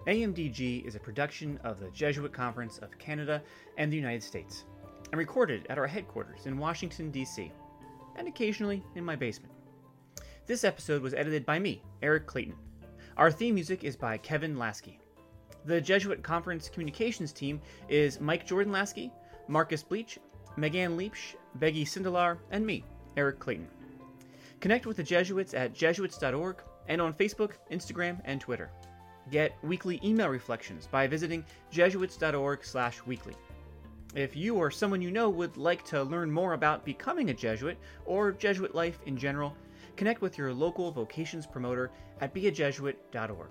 AMDG 0.06 0.86
is 0.86 0.96
a 0.96 1.00
production 1.00 1.58
of 1.64 1.80
the 1.80 1.90
Jesuit 1.90 2.32
Conference 2.32 2.78
of 2.78 2.98
Canada 2.98 3.42
and 3.78 3.90
the 3.90 3.96
United 3.96 4.22
States 4.22 4.64
and 5.10 5.18
recorded 5.18 5.66
at 5.68 5.78
our 5.78 5.86
headquarters 5.86 6.46
in 6.46 6.58
Washington, 6.58 7.10
D.C., 7.10 7.52
and 8.16 8.28
occasionally 8.28 8.82
in 8.94 9.04
my 9.04 9.16
basement. 9.16 9.52
This 10.46 10.64
episode 10.64 11.02
was 11.02 11.14
edited 11.14 11.44
by 11.44 11.58
me, 11.58 11.82
Eric 12.02 12.26
Clayton. 12.26 12.54
Our 13.16 13.30
theme 13.30 13.54
music 13.54 13.84
is 13.84 13.96
by 13.96 14.16
Kevin 14.18 14.56
Laskey. 14.56 14.98
The 15.64 15.80
Jesuit 15.80 16.22
Conference 16.22 16.68
communications 16.68 17.32
team 17.32 17.60
is 17.88 18.20
Mike 18.20 18.46
Jordan 18.46 18.72
Laskey, 18.72 19.10
Marcus 19.48 19.82
Bleech, 19.82 20.18
Megan 20.56 20.96
Leapsh, 20.96 21.34
Becky 21.56 21.84
Sindelar, 21.84 22.38
and 22.50 22.64
me, 22.64 22.84
Eric 23.16 23.38
Clayton. 23.38 23.68
Connect 24.60 24.86
with 24.86 24.96
the 24.96 25.02
Jesuits 25.02 25.54
at 25.54 25.74
jesuits.org 25.74 26.62
and 26.88 27.00
on 27.00 27.12
Facebook, 27.12 27.52
Instagram, 27.70 28.20
and 28.24 28.40
Twitter. 28.40 28.70
Get 29.30 29.56
weekly 29.62 30.00
email 30.02 30.28
reflections 30.28 30.86
by 30.86 31.06
visiting 31.06 31.44
jesuits.org/weekly. 31.70 33.34
If 34.14 34.34
you 34.34 34.56
or 34.56 34.70
someone 34.70 35.02
you 35.02 35.10
know 35.10 35.28
would 35.28 35.56
like 35.56 35.84
to 35.86 36.02
learn 36.02 36.30
more 36.30 36.54
about 36.54 36.84
becoming 36.84 37.28
a 37.28 37.34
Jesuit 37.34 37.76
or 38.06 38.32
Jesuit 38.32 38.74
life 38.74 38.98
in 39.06 39.16
general, 39.16 39.54
connect 39.96 40.22
with 40.22 40.38
your 40.38 40.52
local 40.52 40.90
vocations 40.90 41.46
promoter 41.46 41.90
at 42.20 42.34
beajesuit.org. 42.34 43.50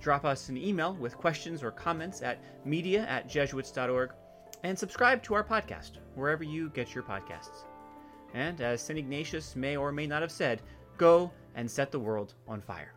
Drop 0.00 0.24
us 0.24 0.48
an 0.48 0.56
email 0.56 0.94
with 0.94 1.16
questions 1.16 1.62
or 1.62 1.70
comments 1.70 2.22
at 2.22 2.38
media 2.66 3.06
at 3.06 3.28
jesuits.org 3.28 4.12
and 4.62 4.78
subscribe 4.78 5.22
to 5.22 5.34
our 5.34 5.44
podcast 5.44 5.92
wherever 6.14 6.44
you 6.44 6.68
get 6.70 6.94
your 6.94 7.04
podcasts. 7.04 7.64
And 8.34 8.60
as 8.60 8.82
St. 8.82 8.98
Ignatius 8.98 9.56
may 9.56 9.76
or 9.76 9.90
may 9.90 10.06
not 10.06 10.22
have 10.22 10.30
said, 10.30 10.62
go 10.98 11.32
and 11.54 11.70
set 11.70 11.90
the 11.90 11.98
world 11.98 12.34
on 12.46 12.60
fire. 12.60 12.92